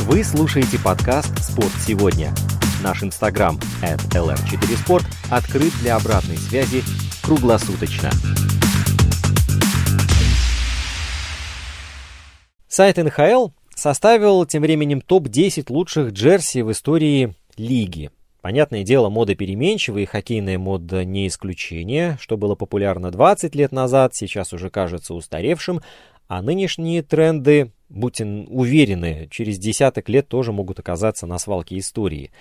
Вы 0.00 0.24
слушаете 0.24 0.78
подкаст 0.82 1.38
«Спорт 1.38 1.72
сегодня». 1.86 2.32
Наш 2.82 3.02
инстаграм 3.02 3.58
at 3.82 4.00
lr4sport 4.14 5.04
открыт 5.30 5.72
для 5.82 5.96
обратной 5.96 6.38
связи 6.38 6.82
круглосуточно. 7.22 8.10
Сайт 12.68 12.96
НХЛ 12.96 13.48
составил 13.74 14.46
тем 14.46 14.62
временем 14.62 15.02
топ-10 15.02 15.66
лучших 15.68 16.12
джерси 16.12 16.62
в 16.62 16.72
истории 16.72 17.34
лиги. 17.58 18.10
Понятное 18.44 18.82
дело, 18.82 19.08
мода 19.08 19.34
переменчива, 19.34 19.96
и 19.96 20.04
хоккейная 20.04 20.58
мода 20.58 21.02
не 21.02 21.28
исключение. 21.28 22.18
Что 22.20 22.36
было 22.36 22.54
популярно 22.54 23.10
20 23.10 23.54
лет 23.54 23.72
назад, 23.72 24.14
сейчас 24.14 24.52
уже 24.52 24.68
кажется 24.68 25.14
устаревшим, 25.14 25.80
а 26.28 26.42
нынешние 26.42 27.02
тренды, 27.02 27.72
будьте 27.88 28.26
уверены, 28.26 29.28
через 29.30 29.58
десяток 29.58 30.10
лет 30.10 30.28
тоже 30.28 30.52
могут 30.52 30.78
оказаться 30.78 31.26
на 31.26 31.38
свалке 31.38 31.78
истории. 31.78 32.32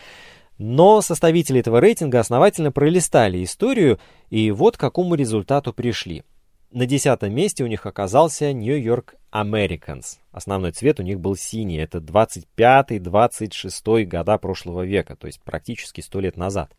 Но 0.58 1.00
составители 1.00 1.62
этого 1.62 1.80
рейтинга 1.80 2.20
основательно 2.20 2.74
пролистали 2.74 3.42
историю, 3.42 3.98
и 4.30 4.52
вот 4.52 4.76
к 4.76 4.82
какому 4.82 5.16
результату 5.16 5.72
пришли. 5.72 6.24
На 6.70 6.86
десятом 6.86 7.34
месте 7.34 7.64
у 7.64 7.68
них 7.68 7.86
оказался 7.86 8.52
York 8.52 9.16
Americans. 9.34 10.20
Основной 10.32 10.72
цвет 10.72 11.00
у 11.00 11.04
них 11.04 11.20
был 11.20 11.36
синий. 11.36 11.78
Это 11.78 11.98
25-26 11.98 14.06
года 14.06 14.38
прошлого 14.38 14.86
века, 14.86 15.16
то 15.16 15.26
есть 15.28 15.42
практически 15.42 16.02
100 16.02 16.20
лет 16.20 16.38
назад. 16.38 16.72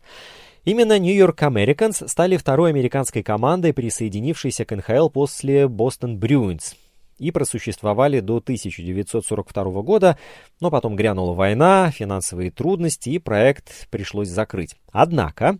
Именно 0.63 0.97
York 0.97 1.43
Americans 1.43 2.07
стали 2.07 2.37
второй 2.37 2.69
американской 2.71 3.23
командой, 3.23 3.73
присоединившейся 3.73 4.63
к 4.65 4.75
НХЛ 4.75 5.09
после 5.09 5.65
Boston 5.65 6.17
Bruins 6.17 6.75
и 7.19 7.31
просуществовали 7.31 8.19
до 8.19 8.37
1942 8.37 9.81
года, 9.81 10.17
но 10.59 10.71
потом 10.71 10.95
грянула 10.95 11.33
война, 11.33 11.91
финансовые 11.91 12.51
трудности, 12.51 13.09
и 13.09 13.19
проект 13.19 13.87
пришлось 13.89 14.29
закрыть. 14.29 14.75
Однако, 14.91 15.59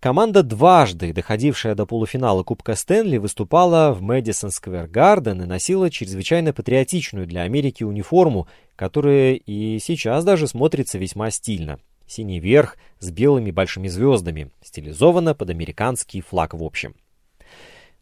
команда, 0.00 0.42
дважды 0.42 1.12
доходившая 1.12 1.74
до 1.74 1.86
полуфинала 1.86 2.42
Кубка 2.42 2.74
Стэнли, 2.74 3.18
выступала 3.18 3.92
в 3.92 4.02
Мэдисон 4.02 4.50
Сквер 4.50 4.88
Гарден 4.88 5.42
и 5.42 5.46
носила 5.46 5.90
чрезвычайно 5.90 6.52
патриотичную 6.52 7.26
для 7.26 7.42
Америки 7.42 7.84
униформу, 7.84 8.48
которая 8.74 9.34
и 9.34 9.78
сейчас 9.78 10.24
даже 10.24 10.48
смотрится 10.48 10.98
весьма 10.98 11.30
стильно. 11.30 11.78
Синий 12.06 12.40
верх 12.40 12.76
с 12.98 13.10
белыми 13.10 13.52
большими 13.52 13.86
звездами, 13.86 14.50
стилизовано 14.64 15.34
под 15.34 15.50
американский 15.50 16.20
флаг 16.22 16.54
в 16.54 16.64
общем. 16.64 16.96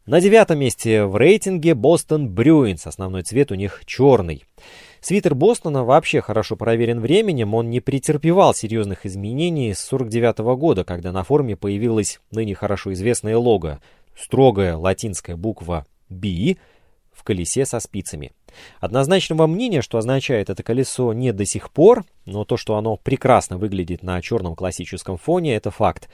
На 0.09 0.19
девятом 0.19 0.57
месте 0.57 1.05
в 1.05 1.15
рейтинге 1.17 1.75
Бостон 1.75 2.29
Брюинс. 2.29 2.87
Основной 2.87 3.21
цвет 3.21 3.51
у 3.51 3.55
них 3.55 3.83
черный. 3.85 4.43
Свитер 5.01 5.33
Бостона 5.33 5.85
вообще 5.85 6.21
хорошо 6.21 6.55
проверен 6.57 6.99
временем, 6.99 7.53
он 7.53 7.69
не 7.69 7.79
претерпевал 7.79 8.53
серьезных 8.53 9.05
изменений 9.05 9.73
с 9.73 9.79
49 9.79 10.39
года, 10.57 10.83
когда 10.83 11.11
на 11.11 11.23
форме 11.23 11.55
появилась 11.55 12.19
ныне 12.31 12.53
хорошо 12.53 12.91
известное 12.93 13.37
лого, 13.37 13.79
строгая 14.17 14.75
латинская 14.75 15.37
буква 15.37 15.85
B 16.09 16.57
в 17.13 17.23
колесе 17.23 17.65
со 17.65 17.79
спицами. 17.79 18.33
Однозначного 18.79 19.47
мнения, 19.47 19.81
что 19.81 19.97
означает 19.97 20.49
это 20.49 20.63
колесо, 20.63 21.13
нет 21.13 21.35
до 21.35 21.45
сих 21.45 21.71
пор, 21.71 22.03
но 22.25 22.43
то, 22.43 22.57
что 22.57 22.75
оно 22.75 22.97
прекрасно 22.97 23.57
выглядит 23.57 24.03
на 24.03 24.21
черном 24.21 24.55
классическом 24.55 25.17
фоне, 25.17 25.55
это 25.55 25.71
факт. 25.71 26.09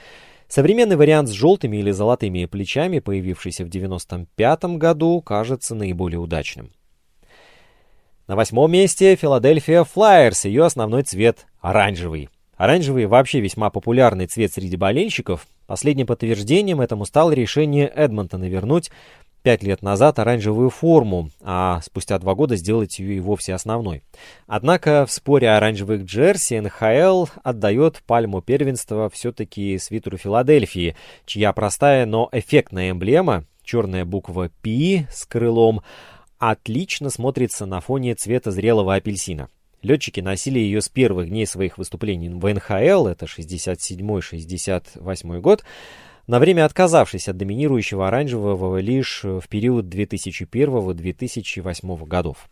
Современный 0.47 0.95
вариант 0.95 1.29
с 1.29 1.31
желтыми 1.31 1.77
или 1.77 1.89
золотыми 1.89 2.45
плечами, 2.45 2.99
появившийся 2.99 3.63
в 3.65 3.69
1995 3.69 4.77
году, 4.77 5.21
кажется 5.21 5.73
наиболее 5.73 6.19
удачным. 6.19 6.69
На 8.27 8.35
восьмом 8.35 8.71
месте 8.71 9.15
Филадельфия 9.15 9.83
Флайерс, 9.83 10.45
ее 10.45 10.65
основной 10.65 11.03
цвет– 11.03 11.45
оранжевый. 11.61 12.29
Оранжевый 12.57 13.05
вообще 13.05 13.39
весьма 13.39 13.69
популярный 13.69 14.25
цвет 14.25 14.51
среди 14.51 14.77
болельщиков. 14.77 15.45
Последним 15.67 16.07
подтверждением 16.07 16.81
этому 16.81 17.05
стало 17.05 17.33
решение 17.33 17.87
Эдмонтона 17.87 18.45
вернуть 18.45 18.89
пять 19.43 19.61
лет 19.61 19.83
назад 19.83 20.17
оранжевую 20.17 20.71
форму, 20.71 21.29
а 21.39 21.81
спустя 21.83 22.17
два 22.17 22.33
года 22.33 22.55
сделать 22.55 22.97
ее 22.97 23.17
и 23.17 23.19
вовсе 23.19 23.53
основной. 23.53 24.01
Однако 24.47 25.05
в 25.05 25.11
споре 25.11 25.51
оранжевых 25.51 26.01
джерси 26.01 26.59
НХЛ 26.61 27.27
отдает 27.43 28.01
пальму 28.07 28.41
первенства 28.41 29.07
все-таки 29.11 29.77
свитеру 29.77 30.17
Филадельфии, 30.17 30.95
чья 31.27 31.53
простая, 31.53 32.07
но 32.07 32.27
эффектная 32.31 32.89
эмблема, 32.89 33.43
черная 33.63 34.03
буква 34.03 34.49
«Пи» 34.63 35.05
с 35.11 35.27
крылом, 35.27 35.83
отлично 36.37 37.09
смотрится 37.09 37.65
на 37.65 37.81
фоне 37.81 38.13
цвета 38.15 38.51
зрелого 38.51 38.95
апельсина. 38.95 39.49
Летчики 39.81 40.19
носили 40.19 40.59
ее 40.59 40.81
с 40.81 40.89
первых 40.89 41.29
дней 41.29 41.45
своих 41.45 41.77
выступлений 41.77 42.27
в 42.29 42.53
НХЛ, 42.53 43.07
это 43.07 43.25
67-68 43.25 45.41
год, 45.41 45.63
на 46.27 46.39
время 46.39 46.65
отказавшись 46.65 47.27
от 47.27 47.37
доминирующего 47.37 48.07
оранжевого 48.07 48.77
лишь 48.77 49.23
в 49.23 49.47
период 49.47 49.85
2001-2008 49.85 52.07
годов. 52.07 52.49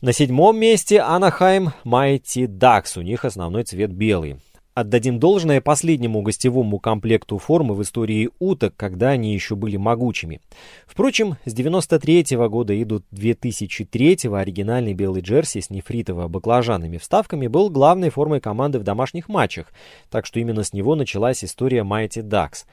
На 0.00 0.12
седьмом 0.12 0.58
месте 0.58 1.00
Анахайм 1.00 1.72
Майти 1.84 2.46
Дакс, 2.46 2.96
у 2.96 3.02
них 3.02 3.24
основной 3.24 3.64
цвет 3.64 3.92
белый. 3.92 4.36
Отдадим 4.78 5.18
должное 5.18 5.60
последнему 5.60 6.22
гостевому 6.22 6.78
комплекту 6.78 7.36
формы 7.38 7.74
в 7.74 7.82
истории 7.82 8.30
уток, 8.38 8.74
когда 8.76 9.08
они 9.08 9.34
еще 9.34 9.56
были 9.56 9.76
могучими. 9.76 10.40
Впрочем, 10.86 11.34
с 11.44 11.52
93 11.52 12.36
-го 12.36 12.48
года 12.48 12.74
и 12.74 12.84
до 12.84 13.02
2003 13.10 14.32
оригинальный 14.32 14.94
белый 14.94 15.20
джерси 15.20 15.62
с 15.62 15.70
нефритово-баклажанными 15.70 16.98
вставками 16.98 17.48
был 17.48 17.70
главной 17.70 18.10
формой 18.10 18.40
команды 18.40 18.78
в 18.78 18.84
домашних 18.84 19.28
матчах, 19.28 19.72
так 20.10 20.26
что 20.26 20.38
именно 20.38 20.62
с 20.62 20.72
него 20.72 20.94
началась 20.94 21.42
история 21.42 21.82
Mighty 21.82 22.22
Ducks. 22.22 22.64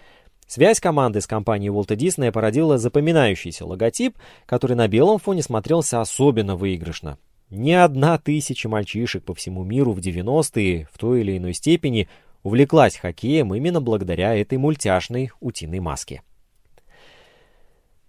Связь 0.46 0.80
команды 0.80 1.22
с 1.22 1.26
компанией 1.26 1.72
Уолта 1.72 1.96
Диснея 1.96 2.32
породила 2.32 2.78
запоминающийся 2.78 3.66
логотип, 3.66 4.16
который 4.46 4.78
на 4.78 4.88
белом 4.88 5.18
фоне 5.18 5.42
смотрелся 5.42 6.02
особенно 6.02 6.56
выигрышно. 6.56 7.18
Ни 7.50 7.72
одна 7.72 8.18
тысяча 8.18 8.68
мальчишек 8.68 9.24
по 9.24 9.36
всему 9.36 9.64
миру 9.64 9.92
в 9.94 10.00
90-е 10.00 10.88
в 10.92 10.98
той 10.98 11.22
или 11.22 11.38
иной 11.38 11.54
степени 11.54 12.08
увлеклась 12.44 12.98
хоккеем 12.98 13.54
именно 13.54 13.82
благодаря 13.82 14.36
этой 14.36 14.58
мультяшной 14.58 15.32
утиной 15.40 15.80
маске. 15.80 16.22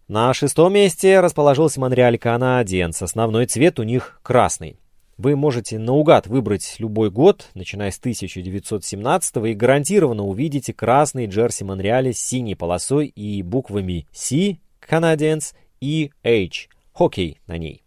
На 0.08 0.32
шестом 0.34 0.72
месте 0.72 1.20
расположился 1.20 1.80
Монреаль 1.80 2.16
Канадиенс. 2.16 3.02
Основной 3.02 3.46
цвет 3.46 3.80
у 3.80 3.82
них 3.82 4.20
красный. 4.22 4.78
Вы 5.18 5.34
можете 5.34 5.78
наугад 5.78 6.26
выбрать 6.26 6.76
любой 6.78 7.10
год, 7.10 7.48
начиная 7.54 7.90
с 7.90 7.98
1917 7.98 9.36
и 9.46 9.54
гарантированно 9.54 10.22
увидите 10.22 10.72
красный 10.72 11.26
джерси 11.26 11.64
Монреаля 11.64 12.12
с 12.12 12.18
синей 12.18 12.54
полосой 12.54 13.06
и 13.06 13.42
буквами 13.42 14.06
C, 14.12 14.58
Canadiens, 14.86 15.54
и 15.80 16.12
H, 16.22 16.68
хоккей 16.92 17.40
на 17.46 17.58
ней. 17.58 17.82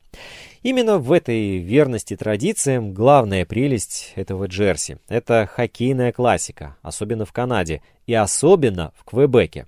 Именно 0.61 0.97
в 0.97 1.13
этой 1.13 1.59
верности 1.59 2.17
традициям 2.17 2.93
главная 2.93 3.45
прелесть 3.45 4.11
этого 4.15 4.45
джерси. 4.45 4.97
Это 5.07 5.49
хоккейная 5.49 6.11
классика, 6.11 6.75
особенно 6.81 7.25
в 7.25 7.31
Канаде 7.31 7.81
и 8.07 8.13
особенно 8.13 8.91
в 8.97 9.05
Квебеке. 9.05 9.67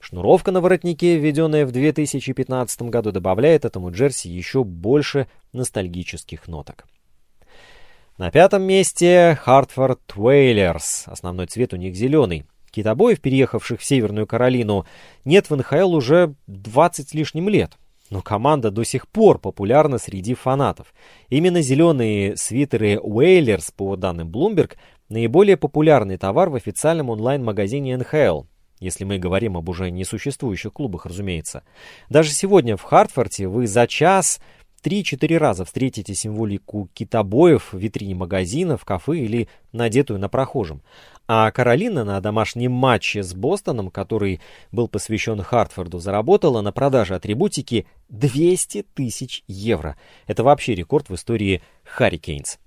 Шнуровка 0.00 0.50
на 0.50 0.62
воротнике, 0.62 1.18
введенная 1.18 1.66
в 1.66 1.72
2015 1.72 2.82
году, 2.82 3.12
добавляет 3.12 3.66
этому 3.66 3.90
джерси 3.90 4.28
еще 4.28 4.64
больше 4.64 5.26
ностальгических 5.52 6.48
ноток. 6.48 6.86
На 8.16 8.30
пятом 8.30 8.62
месте 8.62 9.38
Хартфорд 9.42 10.00
Уэйлерс. 10.16 11.04
Основной 11.06 11.46
цвет 11.46 11.74
у 11.74 11.76
них 11.76 11.94
зеленый. 11.94 12.46
Китобоев, 12.70 13.20
переехавших 13.20 13.80
в 13.80 13.84
Северную 13.84 14.26
Каролину, 14.26 14.86
нет 15.24 15.50
в 15.50 15.56
НХЛ 15.56 15.94
уже 15.94 16.34
20 16.46 17.08
с 17.10 17.14
лишним 17.14 17.48
лет. 17.48 17.72
Но 18.10 18.22
команда 18.22 18.70
до 18.70 18.84
сих 18.84 19.08
пор 19.08 19.38
популярна 19.38 19.98
среди 19.98 20.34
фанатов. 20.34 20.92
Именно 21.28 21.62
зеленые 21.62 22.36
свитеры 22.36 22.96
Whalers, 22.96 23.72
по 23.74 23.96
данным 23.96 24.30
Bloomberg, 24.30 24.72
наиболее 25.08 25.56
популярный 25.56 26.18
товар 26.18 26.50
в 26.50 26.56
официальном 26.56 27.10
онлайн-магазине 27.10 27.96
НХЛ. 27.96 28.42
Если 28.80 29.04
мы 29.04 29.18
говорим 29.18 29.56
об 29.58 29.68
уже 29.68 29.90
несуществующих 29.90 30.72
клубах, 30.72 31.04
разумеется. 31.06 31.62
Даже 32.08 32.30
сегодня 32.30 32.76
в 32.76 32.82
Хартфорте 32.82 33.46
вы 33.46 33.66
за 33.66 33.86
час 33.86 34.40
3-4 34.82 35.36
раза 35.36 35.64
встретите 35.64 36.14
символику 36.14 36.88
китобоев 36.94 37.72
в 37.72 37.78
витрине 37.78 38.14
магазина, 38.14 38.76
в 38.76 38.84
кафе 38.84 39.18
или 39.18 39.48
надетую 39.72 40.18
на 40.18 40.28
прохожем. 40.28 40.82
А 41.28 41.50
Каролина 41.50 42.04
на 42.04 42.20
домашнем 42.20 42.72
матче 42.72 43.22
с 43.22 43.34
Бостоном, 43.34 43.90
который 43.90 44.40
был 44.72 44.88
посвящен 44.88 45.42
Хартфорду, 45.42 45.98
заработала 45.98 46.60
на 46.60 46.72
продаже 46.72 47.14
атрибутики 47.14 47.86
200 48.08 48.84
тысяч 48.94 49.44
евро. 49.46 49.96
Это 50.26 50.42
вообще 50.42 50.74
рекорд 50.74 51.08
в 51.08 51.14
истории 51.14 51.62
Харрикейнс. 51.84 52.58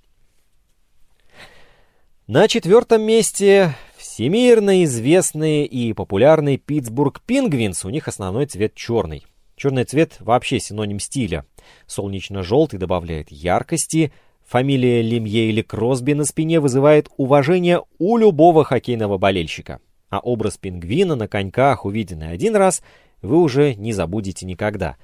На 2.25 2.47
четвертом 2.47 3.01
месте 3.01 3.75
всемирно 3.97 4.85
известный 4.85 5.65
и 5.65 5.91
популярный 5.91 6.57
Питтсбург 6.57 7.21
Пингвинс. 7.21 7.83
У 7.83 7.89
них 7.89 8.07
основной 8.07 8.45
цвет 8.45 8.75
черный. 8.75 9.25
Черный 9.55 9.83
цвет 9.83 10.17
вообще 10.19 10.59
синоним 10.59 10.99
стиля. 10.99 11.45
Солнечно-желтый 11.87 12.79
добавляет 12.79 13.31
яркости, 13.31 14.11
Фамилия 14.45 15.01
Лемье 15.01 15.49
или 15.49 15.61
Кросби 15.61 16.13
на 16.13 16.25
спине 16.25 16.59
вызывает 16.59 17.07
уважение 17.17 17.81
у 17.97 18.17
любого 18.17 18.63
хоккейного 18.63 19.17
болельщика. 19.17 19.79
А 20.09 20.19
образ 20.19 20.57
пингвина 20.57 21.15
на 21.15 21.27
коньках, 21.27 21.85
увиденный 21.85 22.31
один 22.31 22.55
раз, 22.55 22.83
вы 23.21 23.41
уже 23.41 23.73
не 23.73 23.93
забудете 23.93 24.45
никогда. 24.45 24.97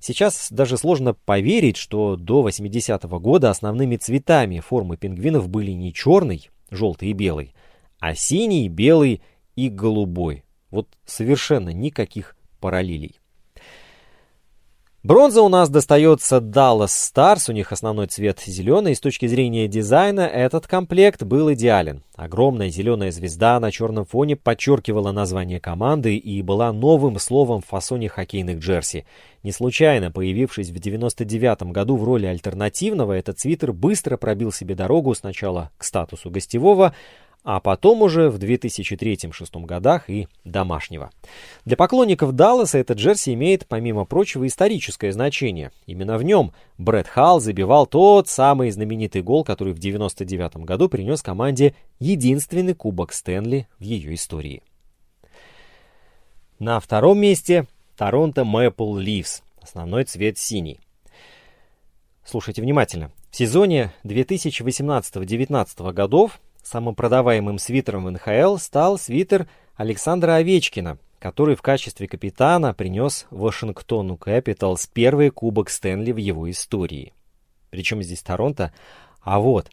Сейчас 0.00 0.48
даже 0.50 0.78
сложно 0.78 1.12
поверить, 1.12 1.76
что 1.76 2.16
до 2.16 2.46
80-го 2.48 3.20
года 3.20 3.50
основными 3.50 3.96
цветами 3.96 4.60
формы 4.60 4.96
пингвинов 4.96 5.48
были 5.48 5.72
не 5.72 5.92
черный, 5.92 6.48
желтый 6.70 7.10
и 7.10 7.12
белый, 7.12 7.54
а 8.00 8.14
синий, 8.14 8.68
белый 8.68 9.20
и 9.56 9.68
голубой. 9.68 10.44
Вот 10.70 10.88
совершенно 11.04 11.68
никаких 11.68 12.34
параллелей. 12.60 13.20
Бронза 15.06 15.40
у 15.42 15.48
нас 15.48 15.70
достается 15.70 16.38
Dallas 16.38 16.88
Stars, 16.88 17.48
у 17.48 17.52
них 17.52 17.70
основной 17.70 18.08
цвет 18.08 18.40
зеленый, 18.44 18.90
и 18.90 18.94
с 18.96 19.00
точки 19.00 19.26
зрения 19.26 19.68
дизайна 19.68 20.22
этот 20.22 20.66
комплект 20.66 21.22
был 21.22 21.52
идеален. 21.52 22.02
Огромная 22.16 22.70
зеленая 22.70 23.12
звезда 23.12 23.60
на 23.60 23.70
черном 23.70 24.04
фоне 24.04 24.34
подчеркивала 24.34 25.12
название 25.12 25.60
команды 25.60 26.16
и 26.16 26.42
была 26.42 26.72
новым 26.72 27.20
словом 27.20 27.62
в 27.62 27.66
фасоне 27.66 28.08
хоккейных 28.08 28.58
джерси. 28.58 29.06
Не 29.44 29.52
случайно, 29.52 30.10
появившись 30.10 30.70
в 30.70 30.78
99 30.80 31.70
году 31.70 31.96
в 31.96 32.02
роли 32.02 32.26
альтернативного, 32.26 33.12
этот 33.12 33.38
свитер 33.38 33.72
быстро 33.72 34.16
пробил 34.16 34.50
себе 34.50 34.74
дорогу 34.74 35.14
сначала 35.14 35.70
к 35.78 35.84
статусу 35.84 36.30
гостевого, 36.30 36.96
а 37.46 37.60
потом 37.60 38.02
уже 38.02 38.28
в 38.28 38.38
2003-2006 38.38 39.64
годах 39.66 40.10
и 40.10 40.26
домашнего. 40.42 41.12
Для 41.64 41.76
поклонников 41.76 42.32
Далласа 42.32 42.78
этот 42.78 42.98
джерси 42.98 43.34
имеет, 43.34 43.68
помимо 43.68 44.04
прочего, 44.04 44.48
историческое 44.48 45.12
значение. 45.12 45.70
Именно 45.86 46.18
в 46.18 46.24
нем 46.24 46.52
Брэд 46.76 47.06
Халл 47.06 47.38
забивал 47.38 47.86
тот 47.86 48.28
самый 48.28 48.72
знаменитый 48.72 49.22
гол, 49.22 49.44
который 49.44 49.74
в 49.74 49.78
1999 49.78 50.66
году 50.66 50.88
принес 50.88 51.22
команде 51.22 51.76
единственный 52.00 52.74
кубок 52.74 53.12
Стэнли 53.12 53.68
в 53.78 53.82
ее 53.84 54.14
истории. 54.14 54.64
На 56.58 56.80
втором 56.80 57.20
месте 57.20 57.68
Торонто 57.96 58.44
Мэпл 58.44 58.96
Ливс, 58.96 59.44
основной 59.62 60.02
цвет 60.02 60.36
синий. 60.36 60.80
Слушайте 62.24 62.60
внимательно. 62.60 63.12
В 63.30 63.36
сезоне 63.36 63.92
2018-2019 64.02 65.92
годов 65.92 66.40
Самым 66.66 66.96
продаваемым 66.96 67.60
свитером 67.60 68.06
в 68.06 68.10
НХЛ 68.10 68.56
стал 68.56 68.98
свитер 68.98 69.46
Александра 69.76 70.34
Овечкина, 70.34 70.98
который 71.20 71.54
в 71.54 71.62
качестве 71.62 72.08
капитана 72.08 72.74
принес 72.74 73.28
Вашингтону 73.30 74.16
Кэпиталс 74.16 74.88
первый 74.92 75.30
кубок 75.30 75.70
Стэнли 75.70 76.10
в 76.10 76.16
его 76.16 76.50
истории. 76.50 77.12
Причем 77.70 78.02
здесь 78.02 78.20
Торонто? 78.20 78.74
А 79.22 79.38
вот, 79.38 79.70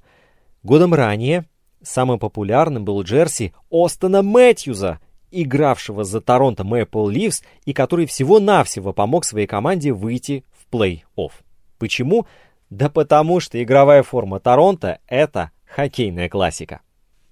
годом 0.62 0.94
ранее 0.94 1.46
самым 1.82 2.20
популярным 2.20 2.86
был 2.86 3.02
джерси 3.02 3.56
Остона 3.72 4.22
Мэтьюза, 4.22 5.00
игравшего 5.32 6.04
за 6.04 6.22
Торонто 6.22 6.64
Мэпл 6.64 7.08
Ливс 7.08 7.42
и 7.66 7.74
который 7.74 8.06
всего-навсего 8.06 8.94
помог 8.94 9.26
своей 9.26 9.48
команде 9.48 9.94
выйти 9.94 10.46
в 10.52 10.72
плей-офф. 10.72 11.32
Почему? 11.80 12.28
Да 12.70 12.90
потому 12.90 13.40
что 13.40 13.62
игровая 13.64 14.04
форма 14.04 14.40
Торонто— 14.40 15.00
это 15.08 15.50
хоккейная 15.74 16.30
классика. 16.30 16.82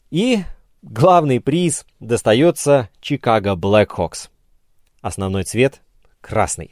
И 0.10 0.39
главный 0.82 1.39
приз 1.39 1.86
достается 1.99 2.89
Чикаго 2.99 3.56
Блэкхокс. 3.56 4.30
Основной 5.01 5.43
цвет— 5.43 5.82
красный. 6.21 6.71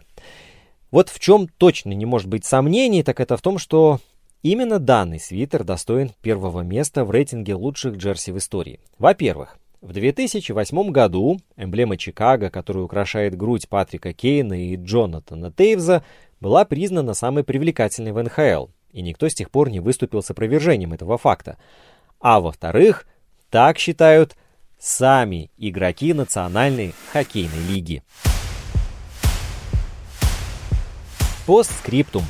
Вот 0.92 1.10
в 1.10 1.20
чем 1.20 1.48
точно 1.48 1.92
не 1.92 2.06
может 2.06 2.28
быть 2.28 2.46
сомнений, 2.46 3.04
так 3.04 3.20
это 3.20 3.38
в 3.38 3.42
том, 3.42 3.60
что 3.60 4.00
именно 4.42 4.80
данный 4.80 5.20
свитер 5.20 5.64
достоин 5.64 6.12
первого 6.22 6.62
места 6.62 7.06
в 7.06 7.12
рейтинге 7.12 7.54
лучших 7.54 7.98
джерси 7.98 8.32
в 8.32 8.40
истории. 8.40 8.80
Во-первых, 8.98 9.58
в 9.82 9.94
2008 9.94 10.92
году 10.92 11.40
эмблема 11.56 11.98
Чикаго, 11.98 12.50
которая 12.50 12.84
украшает 12.84 13.38
грудь 13.38 13.70
Патрика 13.70 14.12
Кейна 14.14 14.72
и 14.72 14.76
Джонатана 14.76 15.52
Тейвза, 15.52 16.04
была 16.42 16.66
признана 16.66 17.14
самой 17.14 17.44
привлекательной 17.44 18.12
в 18.12 18.24
НХЛ 18.24 18.72
и 18.92 19.02
никто 19.02 19.28
с 19.28 19.34
тех 19.34 19.52
пор 19.52 19.70
не 19.70 19.80
выступил 19.80 20.22
с 20.22 20.32
опровержением 20.32 20.94
этого 20.94 21.18
факта. 21.18 21.58
А 22.20 22.40
во-вторых, 22.40 23.08
так 23.50 23.78
считают 23.78 24.36
сами 24.80 25.52
игроки 25.58 26.14
Национальной 26.14 26.94
хоккейной 27.12 27.60
лиги. 27.68 28.04
Постскриптум. 31.46 32.24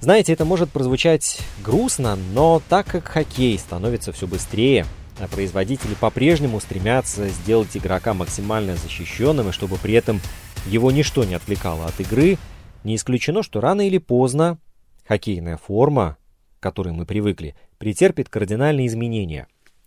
Знаете, 0.00 0.32
это 0.32 0.44
может 0.44 0.70
прозвучать 0.70 1.40
грустно, 1.62 2.16
но 2.16 2.62
так 2.68 2.86
как 2.86 3.08
хоккей 3.08 3.58
становится 3.58 4.12
все 4.12 4.26
быстрее, 4.26 4.86
а 5.18 5.28
производители 5.28 5.94
по-прежнему 5.94 6.60
стремятся 6.60 7.28
сделать 7.28 7.76
игрока 7.76 8.14
максимально 8.14 8.76
защищенным, 8.76 9.48
и 9.48 9.52
чтобы 9.52 9.76
при 9.76 9.94
этом 9.94 10.20
его 10.66 10.90
ничто 10.90 11.24
не 11.24 11.34
отвлекало 11.34 11.86
от 11.86 11.98
игры, 12.00 12.38
не 12.84 12.96
исключено, 12.96 13.42
что 13.42 13.60
рано 13.60 13.86
или 13.86 13.98
поздно 13.98 14.58
хоккейная 15.06 15.56
форма, 15.56 16.16
к 16.58 16.62
которой 16.62 16.92
мы 16.92 17.06
привыкли, 17.06 17.54
претерпит 17.78 18.28
кардинальные 18.28 18.86
изменения. 18.86 19.46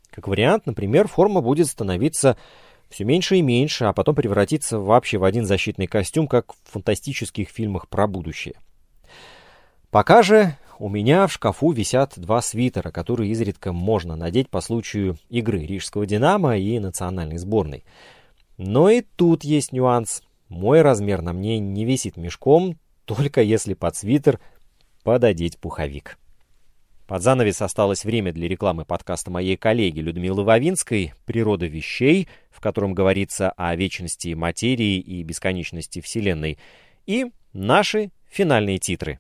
Как 0.10 0.28
вариант, 0.28 0.66
например, 0.66 1.08
форма 1.08 1.42
будет 1.42 1.68
становиться 1.68 2.38
все 2.90 3.04
меньше 3.04 3.38
и 3.38 3.42
меньше, 3.42 3.86
а 3.86 3.94
потом 3.94 4.16
превратиться 4.16 4.80
вообще 4.80 5.18
в 5.18 5.24
один 5.24 5.46
защитный 5.46 5.88
костюм, 5.88 6.28
как 6.28 6.54
в 6.54 6.72
фантастических 6.72 7.50
фильмах 7.50 7.88
про 7.88 8.08
будущее. 8.08 8.56
Пока 9.90 10.22
же 10.24 10.56
у 10.80 10.90
меня 10.90 11.28
в 11.28 11.34
шкафу 11.34 11.72
висят 11.72 12.14
два 12.16 12.42
свитера, 12.42 12.92
которые 12.92 13.32
изредка 13.32 13.74
можно 13.74 14.16
надеть 14.16 14.50
по 14.50 14.62
случаю 14.62 15.18
игры 15.30 15.66
Рижского 15.66 16.06
«Динамо» 16.06 16.58
и 16.58 16.80
национальной 16.80 17.38
сборной. 17.38 17.84
Но 18.58 18.90
и 18.90 19.02
тут 19.02 19.44
есть 19.44 19.72
нюанс. 19.72 20.22
Мой 20.50 20.82
размер 20.82 21.22
на 21.22 21.34
мне 21.34 21.60
не 21.60 21.84
висит 21.84 22.16
мешком, 22.16 22.78
только 23.06 23.42
если 23.42 23.74
под 23.74 23.96
свитер 23.96 24.40
пододеть 25.04 25.58
пуховик. 25.58 26.18
Под 27.08 27.24
занавес 27.24 27.62
осталось 27.62 28.04
время 28.04 28.34
для 28.34 28.50
рекламы 28.50 28.84
подкаста 28.84 29.32
моей 29.32 29.56
коллеги 29.56 30.02
Людмилы 30.02 30.44
Вавинской 30.44 31.14
«Природа 31.26 31.66
вещей», 31.66 32.28
в 32.52 32.60
котором 32.60 32.94
говорится 32.94 33.52
о 33.52 33.74
вечности 33.78 34.34
материи 34.34 35.00
и 35.00 35.24
бесконечности 35.24 36.02
Вселенной, 36.02 36.58
и 37.06 37.28
наши 37.54 38.10
финальные 38.30 38.78
титры. 38.80 39.20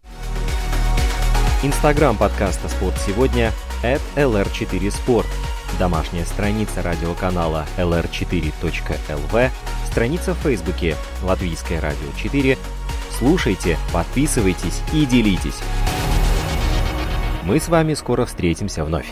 Инстаграм 1.63 2.17
подкаста 2.17 2.67
«Спорт 2.67 2.95
сегодня» 3.05 3.53
at 3.83 4.01
lr4sport, 4.17 5.25
домашняя 5.79 6.25
страница 6.25 6.81
радиоканала 6.83 7.65
lr4.lv, 7.77 9.49
страница 9.89 10.33
в 10.33 10.37
Фейсбуке 10.39 10.95
«Латвийское 11.23 11.79
радио 11.79 12.09
4», 12.21 12.57
Слушайте, 13.17 13.79
подписывайтесь 13.91 14.83
и 14.93 15.03
делитесь. 15.03 15.59
Мы 17.45 17.59
с 17.59 17.67
вами 17.67 17.95
скоро 17.95 18.25
встретимся 18.25 18.85
вновь. 18.85 19.11